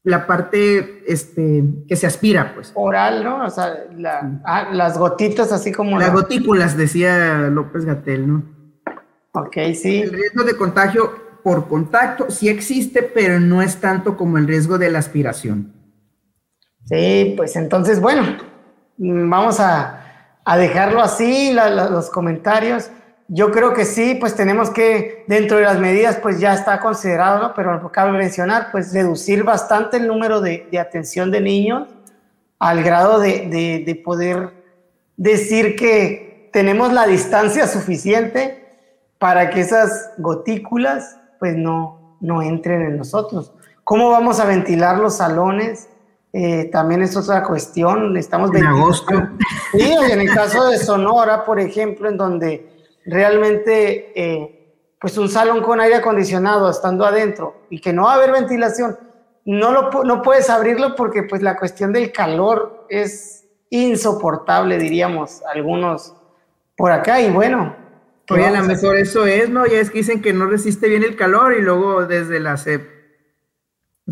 [0.04, 2.72] la parte este, que se aspira, pues.
[2.76, 3.45] Oral, ¿no?
[3.45, 3.86] O sea,
[4.45, 5.99] ah, las gotitas, así como.
[5.99, 8.43] Las gotículas, decía López Gatel, ¿no?
[9.34, 10.02] Ok, sí.
[10.02, 14.78] El riesgo de contagio por contacto sí existe, pero no es tanto como el riesgo
[14.78, 15.74] de la aspiración.
[16.86, 18.24] Sí, pues entonces, bueno,
[18.97, 19.97] vamos a,
[20.58, 22.89] dejarlo así, los comentarios.
[23.28, 27.40] Yo creo que sí, pues tenemos que, dentro de las medidas, pues ya está considerado,
[27.40, 27.54] ¿no?
[27.54, 31.88] pero cabe mencionar, pues reducir bastante el número de, atención de niños
[32.60, 34.50] al grado de, poder
[35.16, 38.66] decir que tenemos la distancia suficiente
[39.18, 43.54] para que esas gotículas pues no, no entren en nosotros.
[43.84, 45.88] ¿Cómo vamos a ventilar los salones?
[46.34, 48.16] Eh, también es otra cuestión.
[48.16, 49.14] Estamos en agosto.
[49.72, 52.71] Sí, en el caso de Sonora, por ejemplo, en donde
[53.06, 58.16] realmente, eh, pues un salón con aire acondicionado estando adentro y que no va a
[58.16, 58.97] haber ventilación,
[59.45, 66.16] no, lo, no puedes abrirlo porque pues la cuestión del calor es insoportable, diríamos, algunos
[66.78, 67.76] por acá y bueno.
[68.30, 69.66] Oye, a lo mejor eso es, ¿no?
[69.66, 73.02] Ya es que dicen que no resiste bien el calor y luego desde la CEP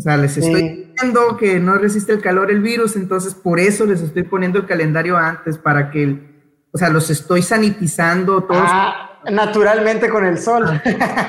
[0.02, 4.00] sea, les estoy diciendo que no resiste el calor el virus, entonces por eso les
[4.00, 6.29] estoy poniendo el calendario antes para que,
[6.72, 8.62] o sea, los estoy sanitizando todos.
[8.64, 10.80] Ah, naturalmente con el sol.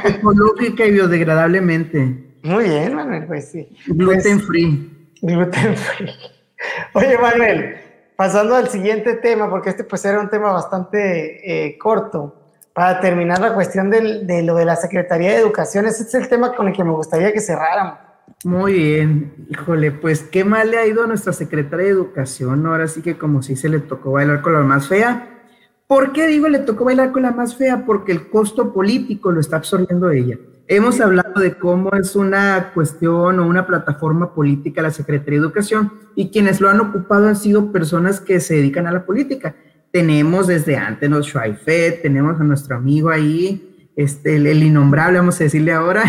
[0.04, 2.38] Ecológica y biodegradablemente.
[2.44, 3.70] Muy bien, Manuel, pues sí.
[3.88, 5.12] Gluten pues, free.
[5.22, 6.12] Gluten free.
[6.94, 7.76] Oye, Manuel,
[8.16, 12.38] pasando al siguiente tema, porque este pues era un tema bastante eh, corto,
[12.74, 16.56] para terminar la cuestión de lo de la Secretaría de Educación, ese es el tema
[16.56, 18.11] con el que me gustaría que cerráramos.
[18.44, 22.88] Muy bien, híjole, pues qué mal le ha ido a nuestra secretaria de Educación, ahora
[22.88, 25.44] sí que como si se le tocó bailar con la más fea.
[25.86, 27.86] ¿Por qué digo le tocó bailar con la más fea?
[27.86, 30.39] Porque el costo político lo está absorbiendo ella.
[30.68, 35.92] Hemos hablado de cómo es una cuestión o una plataforma política la Secretaría de Educación
[36.16, 39.56] y quienes lo han ocupado han sido personas que se dedican a la política.
[39.92, 45.74] Tenemos desde antes Schweifet, tenemos a nuestro amigo ahí, este, el, innombrable, vamos a decirle
[45.74, 46.04] ahora.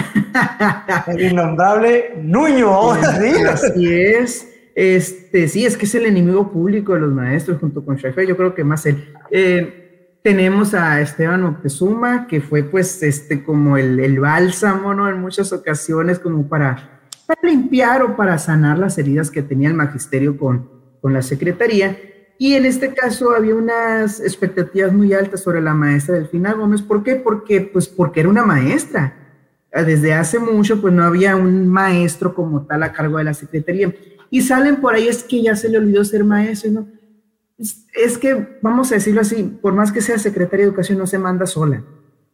[1.08, 4.48] el innombrable Nuño, Así es.
[4.74, 8.36] Este, sí, es que es el enemigo público de los maestros junto con Sheffield, yo
[8.36, 9.12] creo que más él.
[9.30, 15.08] Eh, tenemos a Esteban Moctezuma, que fue pues este como el, el bálsamo, ¿no?
[15.08, 19.74] En muchas ocasiones como para, para limpiar o para sanar las heridas que tenía el
[19.74, 20.70] magisterio con,
[21.00, 21.98] con la secretaría.
[22.38, 26.82] Y en este caso había unas expectativas muy altas sobre la maestra Delfina Gómez.
[26.82, 27.16] ¿Por qué?
[27.16, 29.16] Porque, pues porque era una maestra.
[29.72, 33.94] Desde hace mucho, pues no había un maestro como tal a cargo de la secretaría.
[34.28, 36.88] Y salen por ahí, es que ya se le olvidó ser maestro, ¿no?
[37.94, 41.18] Es, que, vamos a decirlo así, por más que sea secretaria de educación, no se
[41.18, 41.84] manda sola.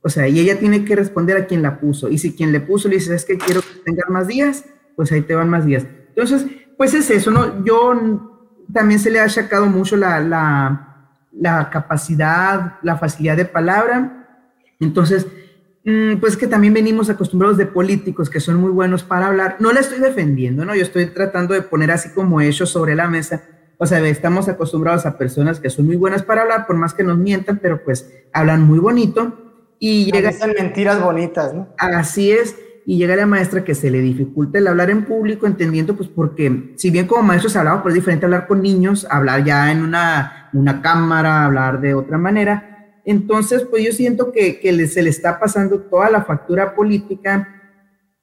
[0.01, 2.09] O sea, y ella tiene que responder a quien la puso.
[2.09, 4.65] Y si quien le puso le dice, es que quiero que más días,
[4.97, 5.87] pues ahí te van más días.
[6.09, 6.47] Entonces,
[6.77, 7.65] pues es eso, ¿no?
[7.65, 8.38] Yo
[8.73, 14.27] también se le ha achacado mucho la, la, capacidad, la facilidad de palabra.
[14.81, 15.27] Entonces,
[15.85, 19.57] mm, pues que también venimos acostumbrados de políticos que son muy buenos para hablar.
[19.61, 20.75] No la estoy defendiendo, ¿no?
[20.75, 23.43] Yo estoy tratando de poner así como hechos sobre la mesa.
[23.79, 27.05] O sea, estamos acostumbrados a personas que son muy buenas para hablar, por más que
[27.05, 29.45] nos mientan, pero pues hablan muy bonito.
[29.79, 31.69] Y llegan mentiras bonitas, ¿no?
[31.79, 32.57] Así es
[32.91, 36.73] y llega la maestra que se le dificulta el hablar en público, entendiendo pues porque
[36.79, 40.49] si bien como maestros hablamos, pues es diferente hablar con niños, hablar ya en una,
[40.55, 44.59] una cámara, hablar de otra manera, Entonces, pues yo siento que,
[44.89, 47.47] se le está pasando toda la factura política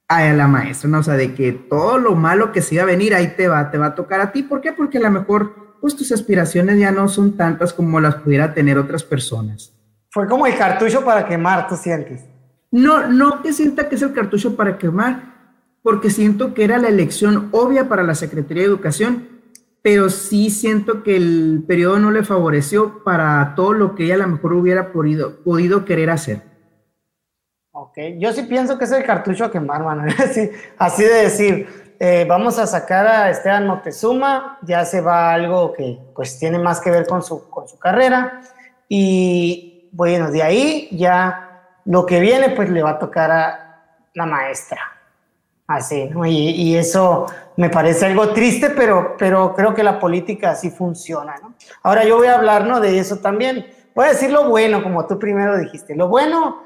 [0.07, 0.97] a la maestra, ¿no?
[0.97, 3.69] O sea, de que todo lo malo que se iba a venir, ahí te va,
[3.69, 4.41] te va a tocar a ti.
[4.41, 4.73] ¿Por qué?
[4.73, 8.79] Porque a lo mejor, pues tus aspiraciones ya no son tantas como las pudiera tener
[8.79, 9.75] otras personas.
[10.09, 12.34] Fue como el cartucho para quemar, ¿tú sientes?
[12.75, 15.33] No, no que sienta que es el cartucho para quemar,
[15.81, 19.29] porque siento que era la elección obvia para la Secretaría de Educación,
[19.81, 24.17] pero sí siento que el periodo no le favoreció para todo lo que ella a
[24.17, 26.41] lo mejor hubiera podido, podido querer hacer.
[27.71, 30.03] Ok, yo sí pienso que es el cartucho a quemar, mano.
[30.21, 35.71] así, así de decir, eh, vamos a sacar a Esteban Moctezuma, ya se va algo
[35.71, 38.41] que pues tiene más que ver con su, con su carrera,
[38.89, 41.44] y bueno, de ahí ya
[41.85, 44.79] lo que viene pues le va a tocar a la maestra.
[45.67, 46.27] Así, ¿no?
[46.27, 47.25] y, eso
[47.57, 51.55] me parece algo triste, pero, pero creo que la política así funciona, ¿no?
[51.81, 52.79] Ahora yo voy a hablar, ¿no?
[52.79, 53.65] De eso también.
[53.95, 55.95] Voy a decir lo bueno, como tú primero dijiste.
[55.95, 56.61] Lo bueno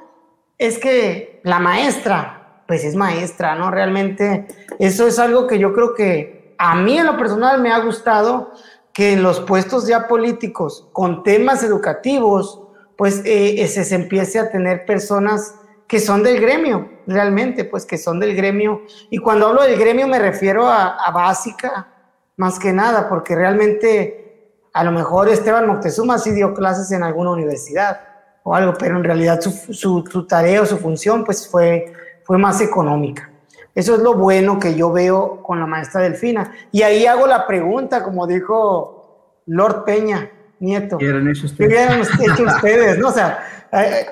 [0.57, 3.71] es que la maestra, pues es maestra, ¿no?
[3.71, 4.47] Realmente
[4.79, 8.51] eso es algo que yo creo que a mí en lo personal me ha gustado
[8.91, 12.63] que en los puestos ya políticos con temas educativos,
[12.99, 15.55] pues eh, se empiece a tener personas
[15.87, 18.81] que son del gremio, realmente, pues que son del gremio.
[19.09, 21.87] Y cuando hablo del gremio me refiero a, básica,
[22.35, 27.31] más que nada, porque realmente a lo mejor Esteban Moctezuma sí dio clases en alguna
[27.31, 28.01] universidad
[28.43, 31.93] o algo, pero en realidad su, su, tarea o su función pues fue,
[32.25, 33.31] fue más económica.
[33.73, 36.51] Eso es lo bueno que yo veo con la maestra Delfina.
[36.73, 40.29] Y ahí hago la pregunta, como dijo Lord Peña,
[40.59, 40.97] nieto.
[40.97, 41.45] ¿Qué hubieran hecho
[42.45, 42.99] ustedes?
[42.99, 43.09] ¿no?
[43.09, 43.39] O sea,
[43.71, 44.05] eh,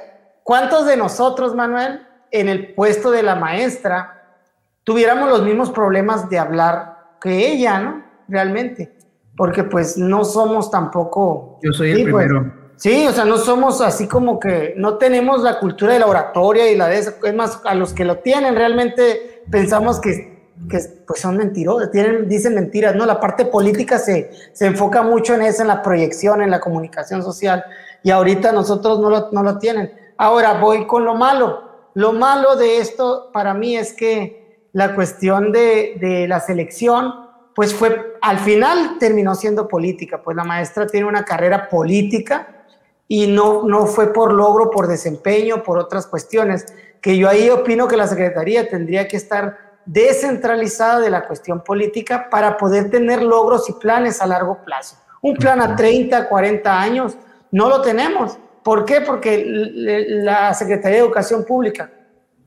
[0.48, 4.39] ¿Cuántos de nosotros, Manuel, en el puesto de la maestra,
[4.86, 8.06] tuviéramos los mismos problemas de hablar que ella, ¿no?
[8.30, 8.95] Realmente.
[9.36, 11.60] Porque pues no somos tampoco...
[11.62, 12.54] Yo soy el pues, primero.
[12.78, 16.72] sí, o sea, no somos así como que no tenemos la cultura de la oratoria
[16.72, 17.12] y la de eso.
[17.26, 20.37] Es más, a los que lo tienen realmente pensamos que,
[20.70, 23.05] que pues son mentirosos, tienen, dicen mentiras, ¿no?
[23.05, 27.24] La parte política se, se enfoca mucho en eso, en la proyección, en la comunicación
[27.24, 27.64] social.
[28.03, 31.62] Y ahorita nosotros no lo, no lo tienen Ahora voy con lo malo.
[31.93, 37.14] Lo malo de esto para mí es que la cuestión de, la selección,
[37.55, 42.66] pues fue, al final terminó siendo política, pues la maestra tiene una carrera política
[43.08, 46.66] y no, no fue por logro, por desempeño, por otras cuestiones,
[46.99, 52.30] que yo ahí opino que la Secretaría tendría que estar descentralizada de la cuestión política
[52.30, 54.98] para poder tener logros y planes a largo plazo.
[55.22, 57.18] Un plan a 30, 40 años,
[57.52, 58.38] no lo tenemos.
[58.64, 59.02] ¿Por qué?
[59.02, 61.90] Porque la Secretaría de Educación Pública,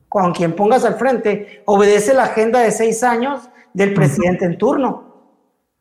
[0.07, 5.11] con quien pongas al frente, obedece la agenda de seis años del presidente en turno.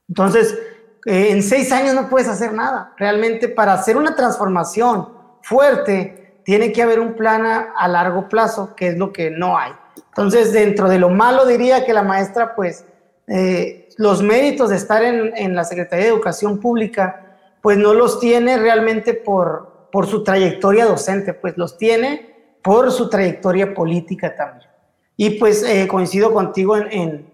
[0.09, 0.59] Entonces,
[1.07, 2.95] eh, en seis años no puedes hacer nada.
[2.97, 5.09] Realmente para hacer una transformación
[5.43, 9.73] fuerte, tiene que haber un plan a, largo plazo, que es lo que no hay.
[10.09, 12.85] Entonces, dentro de lo malo diría que la maestra, pues,
[13.27, 17.31] eh, los méritos de estar en, en la Secretaría de Educación Pública,
[17.63, 22.31] pues no los tiene realmente por, por su trayectoria docente, pues los tiene
[22.63, 24.71] por su trayectoria política también.
[25.17, 27.27] Y pues eh, coincido contigo en,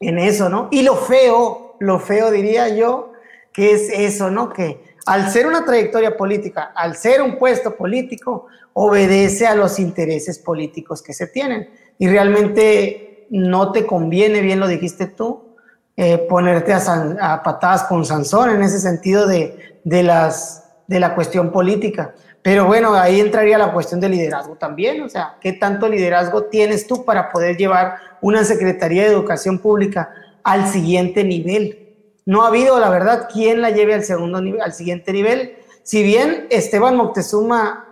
[0.00, 0.68] en, eso, ¿no?
[0.70, 3.12] Y lo feo, lo feo diría yo,
[3.52, 4.50] que es eso, ¿no?
[4.52, 10.38] Que al ser una trayectoria política, al ser un puesto político, obedece a los intereses
[10.38, 11.68] políticos que se tienen.
[11.98, 15.56] Y realmente no te conviene, bien lo dijiste tú,
[15.96, 21.50] eh, ponerte a, patadas con Sansón en ese sentido de, de las de la cuestión
[21.50, 22.14] política.
[22.42, 26.86] Pero bueno, ahí entraría la cuestión de liderazgo también, o sea, ¿qué tanto liderazgo tienes
[26.86, 30.10] tú para poder llevar una Secretaría de Educación Pública
[30.42, 31.81] al siguiente nivel?
[32.24, 35.56] No ha habido, la verdad, quien la lleve al segundo al siguiente nivel.
[35.82, 37.86] Si bien Esteban Moctezuma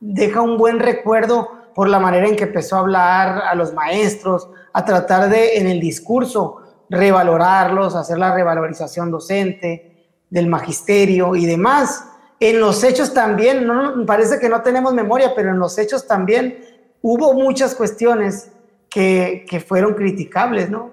[0.00, 4.48] deja un buen recuerdo por la manera en que empezó a hablar a los maestros,
[4.72, 12.04] a tratar de en el discurso revalorarlos, hacer la revalorización docente del magisterio y demás
[12.40, 13.66] en los hechos también,
[14.06, 16.58] parece que no tenemos memoria, pero en los hechos también
[17.00, 18.50] hubo muchas cuestiones
[18.90, 20.90] que, fueron criticables, ¿no?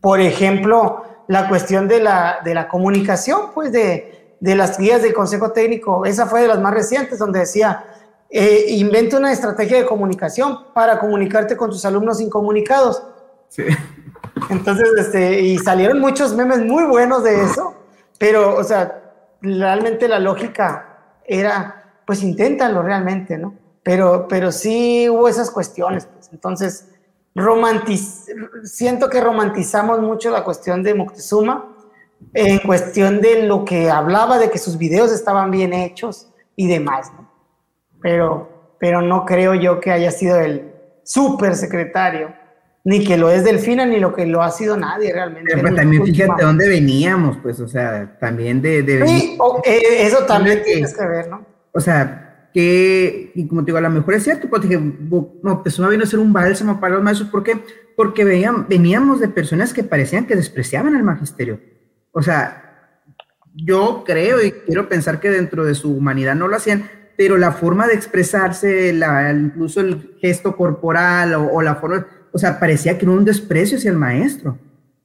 [0.00, 5.12] Por ejemplo, la cuestión de la, de la comunicación, pues de, de, las guías del
[5.14, 7.84] Consejo Técnico, esa fue de las más recientes, donde decía,
[8.30, 13.02] eh, inventa una estrategia de comunicación para comunicarte con tus alumnos incomunicados.
[13.48, 13.64] Sí.
[14.50, 17.74] Entonces, este, y salieron muchos memes muy buenos de eso,
[18.18, 19.02] pero, o sea,
[19.40, 23.54] realmente la lógica era, pues inténtalo realmente, ¿no?
[23.82, 26.28] Pero, pero sí hubo esas cuestiones, pues.
[26.32, 26.88] Entonces,
[28.64, 31.72] siento que romantizamos mucho la cuestión de Moctezuma
[32.32, 37.12] en cuestión de lo que hablaba, de que sus videos estaban bien hechos y demás,
[37.12, 37.26] ¿no?
[38.00, 40.72] pero, pero no creo yo que haya sido el
[41.02, 42.32] super secretario,
[42.84, 45.52] ni que lo es Delfina, ni lo que lo ha sido nadie realmente.
[45.54, 48.82] Pero también fíjate dónde veníamos, pues, o sea, también de...
[48.82, 51.44] de sí, eh, eso también tienes que ver, ¿no?
[51.72, 52.25] O sea,
[52.56, 54.80] que, y como te digo, a lo mejor es cierto, porque dije,
[55.42, 57.62] no, pues vino a ser un bálsamo para los maestros, ¿por qué?
[57.94, 61.60] Porque veían, veníamos de personas que parecían que despreciaban al magisterio.
[62.12, 62.94] O sea,
[63.54, 66.88] yo creo y quiero pensar que dentro de su humanidad no lo hacían,
[67.18, 72.58] pero la forma de expresarse, la, incluso el gesto corporal o, la forma, o sea,
[72.58, 74.58] parecía que era un desprecio hacia el maestro.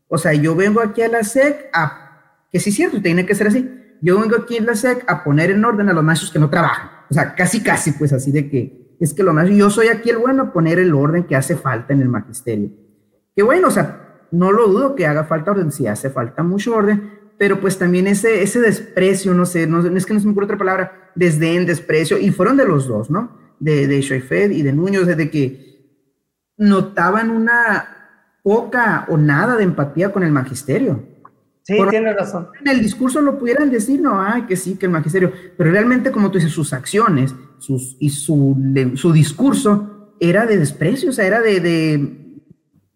[0.08, 3.36] O sea, yo vengo aquí a la SEC a, que sí es cierto, tiene que
[3.36, 3.70] ser así,
[4.02, 6.50] yo vengo aquí a la SEC a poner en orden a los maestros que no
[6.50, 7.01] trabajan.
[7.12, 10.10] O sea, casi, casi, pues así de que es que lo más, yo soy aquí
[10.12, 12.70] el bueno a poner el orden que hace falta en el magisterio.
[13.36, 16.74] Que bueno, o sea, no lo dudo que haga falta orden, si hace falta mucho
[16.74, 20.32] orden, pero pues también ese, ese desprecio, no sé, no, es que no se me
[20.32, 23.38] ocurre otra palabra, desdén, desprecio, y fueron de los dos, ¿no?
[23.60, 25.98] De, de Shoifed y de Nuño, desde que
[26.56, 31.11] notaban una poca o nada de empatía con el magisterio.
[31.64, 32.48] Sí, tiene razón.
[32.60, 36.12] En el discurso lo pudieran decir, no, ay, que sí, que el magisterio, pero realmente,
[36.12, 38.58] como tú dices, sus acciones sus, y su,
[38.96, 42.42] su discurso era de desprecio, o sea, era de, de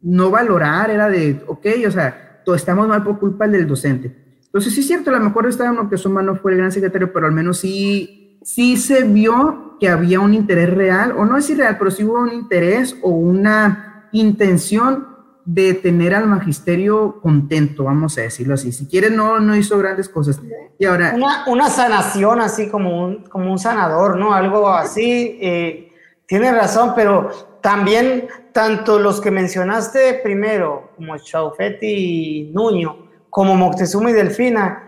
[0.01, 4.15] no valorar, era de, ok, o sea, estamos mal por culpa del docente.
[4.45, 7.27] Entonces, sí es cierto, a lo mejor Esteban Moctezuma no fue el gran secretario, pero
[7.27, 11.77] al menos sí, sí se vio que había un interés real, o no es irreal,
[11.77, 15.14] pero sí hubo un interés o una intención
[15.45, 18.71] de tener al magisterio contento, vamos a decirlo así.
[18.71, 20.41] Si quiere, no, no hizo grandes cosas.
[20.79, 21.13] Y ahora...
[21.15, 24.33] Una, una sanación así como un, como un sanador, ¿no?
[24.33, 25.37] Algo así.
[25.39, 25.91] Eh,
[26.25, 27.29] tiene razón, pero
[27.61, 34.81] también tanto los que mencionaste primero, como Chaufetti y Nuño, como Moctezuma y Delfina,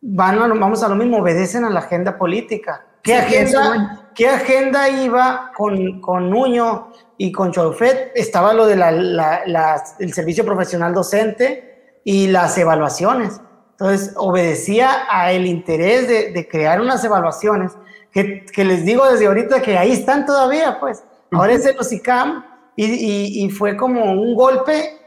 [0.00, 2.86] van vamos a lo mismo, obedecen a la agenda política.
[3.02, 8.12] ¿Qué, agenda, ¿qué agenda iba con, con Nuño y con Chaufet?
[8.14, 13.40] Estaba lo del de servicio profesional docente y las evaluaciones.
[13.72, 17.72] Entonces, obedecía a el interés de, de crear unas evaluaciones
[18.12, 21.02] que, que, les digo desde ahorita que ahí están todavía, pues.
[21.32, 22.44] Ahora es el OSICAM
[22.76, 24.98] y, y, y fue como un golpe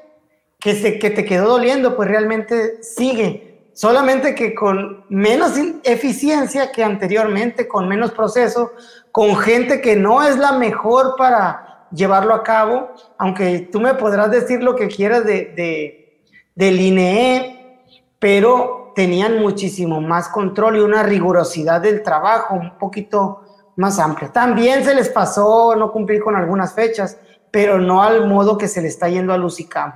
[0.60, 3.55] que, se, que te quedó doliendo, pues realmente sigue.
[3.76, 5.52] Solamente que con menos
[5.84, 8.72] eficiencia que anteriormente, con menos proceso,
[9.12, 14.32] con gente que no es la mejor para llevarlo a cabo, aunque tú me podrás
[14.32, 16.24] decir lo que quieras de, de,
[16.56, 17.82] del INE,
[18.18, 23.42] pero tenían muchísimo más control y una rigurosidad del trabajo un poquito
[23.76, 24.32] más amplia.
[24.32, 27.20] También se les pasó no cumplir con algunas fechas,
[27.52, 29.94] pero no al modo que se le está yendo a Lucicam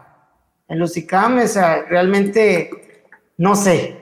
[0.70, 2.70] en los ICAM, o sea, realmente,
[3.40, 3.96] no sé,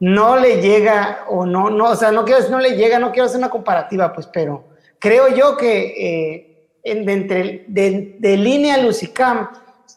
[0.00, 3.24] no le llega o no, no, o sea, no quiero no le llega, no quiero
[3.24, 4.64] hacer una comparativa, pues, pero
[4.98, 9.48] creo yo que eh, de, entre, de línea Lucicam,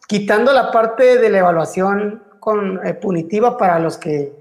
[0.08, 4.32] quitando la parte de la evaluación con, eh, punitiva para los que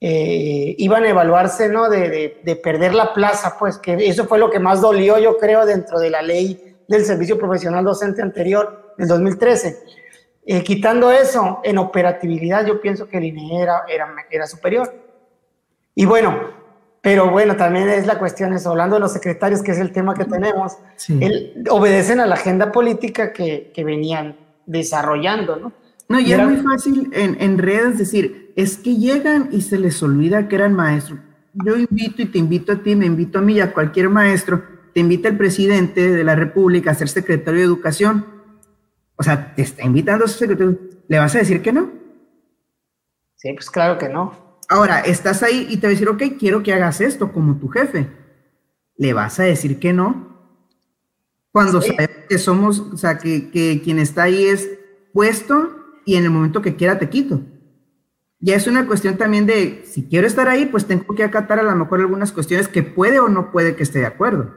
[0.00, 1.90] eh, iban a evaluarse, ¿no?
[1.90, 5.36] De, de, de, perder la plaza, pues que eso fue lo que más dolió, yo
[5.36, 9.99] creo, dentro de la ley del servicio profesional docente anterior, del 2013
[10.46, 13.82] eh, quitando eso, en operatividad yo pienso que el INE era,
[14.30, 14.92] era, superior.
[15.94, 16.34] Y bueno,
[17.02, 20.14] pero bueno, también es la cuestión, eso, hablando de los secretarios, que es el tema
[20.14, 20.78] que tenemos,
[21.70, 24.36] obedecen a la agenda política que, que venían
[24.66, 25.72] desarrollando, ¿no?
[26.08, 30.02] No, y, era, muy fácil en, en, redes decir, es que llegan y se les
[30.02, 31.20] olvida que eran maestros.
[31.64, 34.60] Yo invito y te invito a ti, me invito a mí y a cualquier maestro,
[34.92, 38.39] te invita el presidente de la República a ser secretario de Educación
[39.20, 40.78] o sea, te está invitando a su secretario.
[41.06, 41.90] ¿Le vas a decir que no?
[43.36, 44.56] Sí, pues claro que no.
[44.66, 47.68] Ahora, estás ahí y te va a decir, ok, quiero que hagas esto como tu
[47.68, 48.08] jefe.
[48.96, 50.38] ¿Le vas a decir que no?
[51.52, 54.70] Cuando sabes que somos, o sea, que, que quien está ahí es
[55.12, 55.68] puesto
[56.06, 57.42] y en el momento que quiera te quito.
[58.38, 61.62] Ya es una cuestión también de, si quiero estar ahí, pues tengo que acatar a
[61.62, 64.54] lo mejor algunas cuestiones que puede o no puede que esté de acuerdo.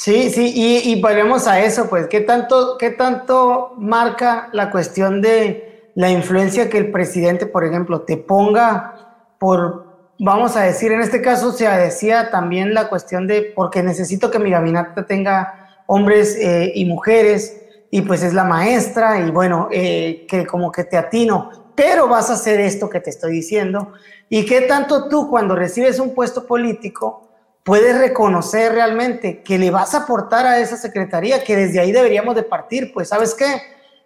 [0.00, 5.20] Sí, sí, y, y, volvemos a eso, pues, ¿qué tanto, ¿qué tanto marca la cuestión
[5.20, 11.00] de la influencia que el presidente, por ejemplo, te ponga por, vamos a decir, en
[11.00, 16.36] este caso se decía también la cuestión de, porque necesito que mi gabinete tenga hombres
[16.36, 17.60] eh, y mujeres,
[17.90, 22.30] y pues es la maestra, y bueno, eh, que como que te atino, pero vas
[22.30, 23.94] a hacer esto que te estoy diciendo,
[24.28, 27.27] y qué tanto tú cuando recibes un puesto político,
[27.68, 32.34] puedes reconocer realmente que le vas a aportar a esa secretaría, que desde ahí deberíamos
[32.34, 33.60] de partir, pues sabes qué,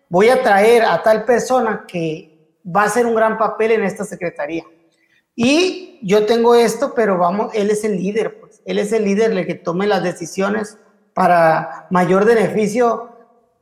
[0.09, 4.05] voy a traer a tal persona que va a hacer un gran papel en esta
[4.05, 4.65] secretaría.
[5.37, 8.61] Y yo tengo esto, pero vamos, él es el líder, pues.
[8.65, 10.77] Él es el líder el que tome las decisiones
[11.15, 13.11] para mayor beneficio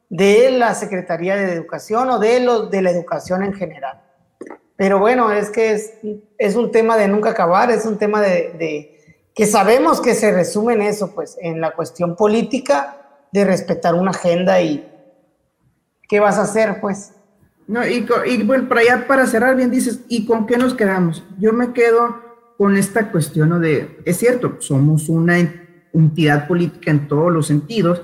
[0.09, 4.01] de la Secretaría de Educación o de, los, de la educación en general.
[4.77, 5.93] Pero bueno, es que es,
[6.39, 9.00] es un tema de nunca acabar, es un tema de, de,
[9.35, 14.11] que sabemos que se resume en eso, pues, en la cuestión política de respetar una
[14.11, 14.87] agenda y
[16.09, 17.13] qué vas a hacer, pues.
[17.67, 21.25] No, y, y bueno, para allá, para cerrar bien dices, ¿y con qué nos quedamos?
[21.39, 23.61] Yo me quedo con esta cuestión ¿no?
[23.61, 25.39] de, es cierto, somos una
[25.95, 28.03] entidad política en todos los sentidos,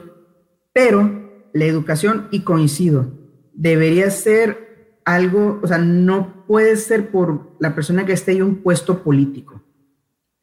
[0.73, 3.07] pero la educación, y coincido,
[3.53, 8.57] debería ser algo, o sea, no puede ser por la persona que esté en un
[8.63, 9.63] puesto político.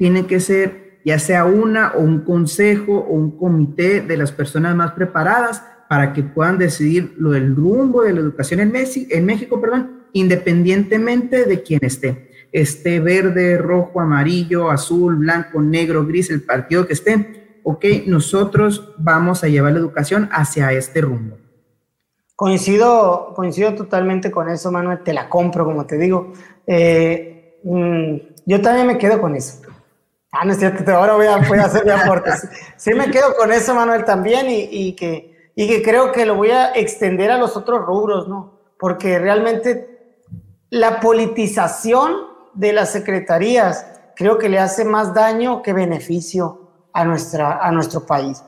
[0.04, 4.76] Tiene que ser ya sea una o un consejo o un comité de las personas
[4.76, 9.62] más preparadas para que puedan decidir lo del rumbo de la educación en, en México,
[9.62, 12.32] perdón, independientemente de quién esté.
[12.52, 19.46] Esté verde, rojo, amarillo, azul, blanco, negro, gris, el partido que esté ok, nosotros vamos
[19.46, 21.38] a llevar la educación hacia este rumbo.
[22.36, 26.34] Coincido, coincido totalmente con eso, Manuel, te la compro, como te digo.
[26.68, 28.16] Eh, mm,
[28.46, 29.62] yo también me quedo con eso.
[30.36, 32.32] Ah, no es cierto, ahora voy a, voy a hacer mi aporte.
[32.76, 36.34] Sí, me quedo con eso, Manuel, también, y, y, que, y que creo que lo
[36.34, 38.60] voy a extender a los otros rubros, ¿no?
[38.80, 40.18] Porque realmente
[40.72, 42.16] la politización
[42.56, 43.86] de las secretarías
[44.16, 46.62] creo que le hace más daño que beneficio
[46.94, 48.44] a, nuestra, a nuestro país.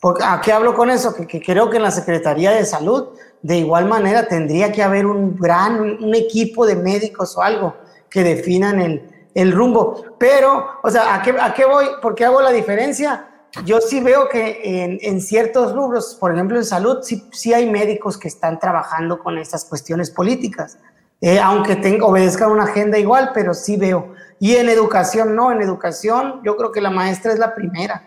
[0.00, 1.16] Porque, ¿A qué hablo con eso?
[1.16, 3.08] Que, creo que en la Secretaría de Salud,
[3.42, 7.74] de igual manera, tendría que haber un gran, un equipo de médicos o algo
[8.08, 10.16] que definan el, el rumbo.
[10.18, 11.86] Pero, o sea, ¿a qué, ¿a qué voy?
[12.00, 13.28] ¿Por qué hago la diferencia?
[13.64, 17.70] Yo sí veo que en, en ciertos rubros, por ejemplo en salud, sí, sí, hay
[17.70, 20.78] médicos que están trabajando con estas cuestiones políticas,
[21.20, 24.12] eh, aunque tenga, obedezcan una agenda igual, pero sí veo.
[24.40, 28.02] Y en educación, no, en educación yo creo que la maestra es la primera,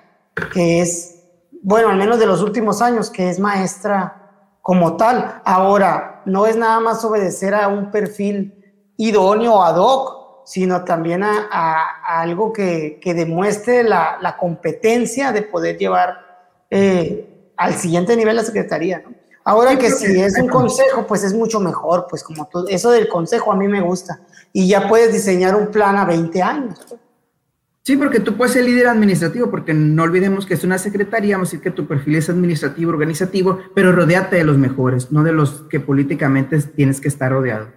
[0.54, 1.24] que es,
[1.64, 5.42] bueno, al menos de los últimos años, que es maestra como tal.
[5.46, 8.54] Ahora, no es nada más obedecer a un perfil
[8.98, 15.78] idóneo ad hoc, sino también a, algo que, que demuestre la, la, competencia de poder
[15.78, 19.00] llevar eh, al siguiente nivel la secretaría.
[19.00, 19.14] ¿no?
[19.44, 23.10] Ahora que si es un consejo, pues es mucho mejor, pues como todo, eso del
[23.10, 24.22] consejo a mí me gusta
[24.54, 26.80] y ya puedes diseñar un plan a 20 años.
[27.84, 31.50] Sí, porque tú puedes ser líder administrativo, porque no olvidemos que es una secretaría, vamos
[31.50, 35.34] a decir que tu perfil es administrativo, organizativo, pero rodeate de los mejores, no de
[35.34, 37.68] los que políticamente tienes que estar rodeado.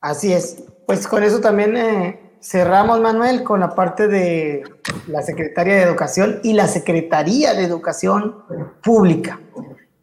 [0.00, 0.64] Así es.
[0.88, 4.64] Pues con eso también eh, cerramos, Manuel, con la parte de
[5.06, 8.36] la Secretaría de Educación y la Secretaría de Educación
[8.82, 9.38] Pública.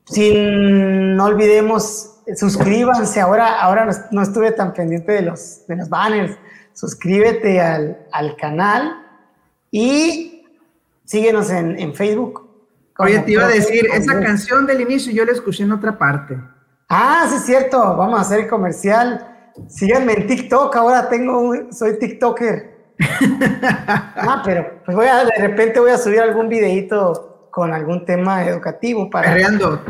[0.03, 6.37] Sin, no olvidemos suscríbanse, ahora, ahora no, estuve tan pendiente de los, de los banners,
[6.73, 9.07] suscríbete al, al canal
[9.71, 10.45] y
[11.03, 12.47] síguenos en, en Facebook.
[12.99, 16.39] Oye, te iba a decir, esa canción del inicio yo la escuché en otra parte.
[16.89, 19.31] Ah, sí es cierto, vamos a hacer el comercial.
[19.67, 22.75] Síganme en TikTok, ahora tengo un, soy TikToker.
[24.15, 28.45] ah, pero pues voy a, de repente voy a subir algún videito con algún tema
[28.45, 29.29] educativo para...
[29.29, 29.81] Perreando.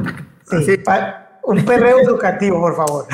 [0.44, 3.06] Sí, para, un perreo educativo, por favor,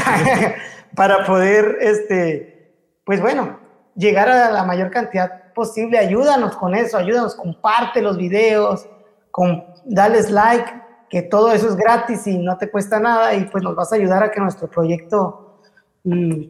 [0.95, 2.75] para poder, este,
[3.05, 3.59] pues bueno,
[3.95, 5.97] llegar a la mayor cantidad posible.
[5.97, 8.87] Ayúdanos con eso, ayúdanos, comparte los videos,
[9.31, 10.71] con, dales like,
[11.09, 13.95] que todo eso es gratis y no te cuesta nada y pues nos vas a
[13.95, 15.50] ayudar a que nuestro proyecto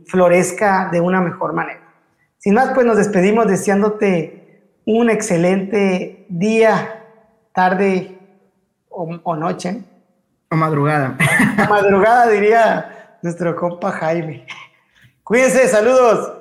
[0.07, 1.81] florezca de una mejor manera.
[2.37, 7.05] Sin más, pues nos despedimos deseándote un excelente día,
[7.53, 8.17] tarde
[8.89, 9.83] o, o noche
[10.51, 11.17] o madrugada.
[11.69, 14.45] madrugada diría nuestro compa Jaime.
[15.23, 16.40] Cuídense, saludos.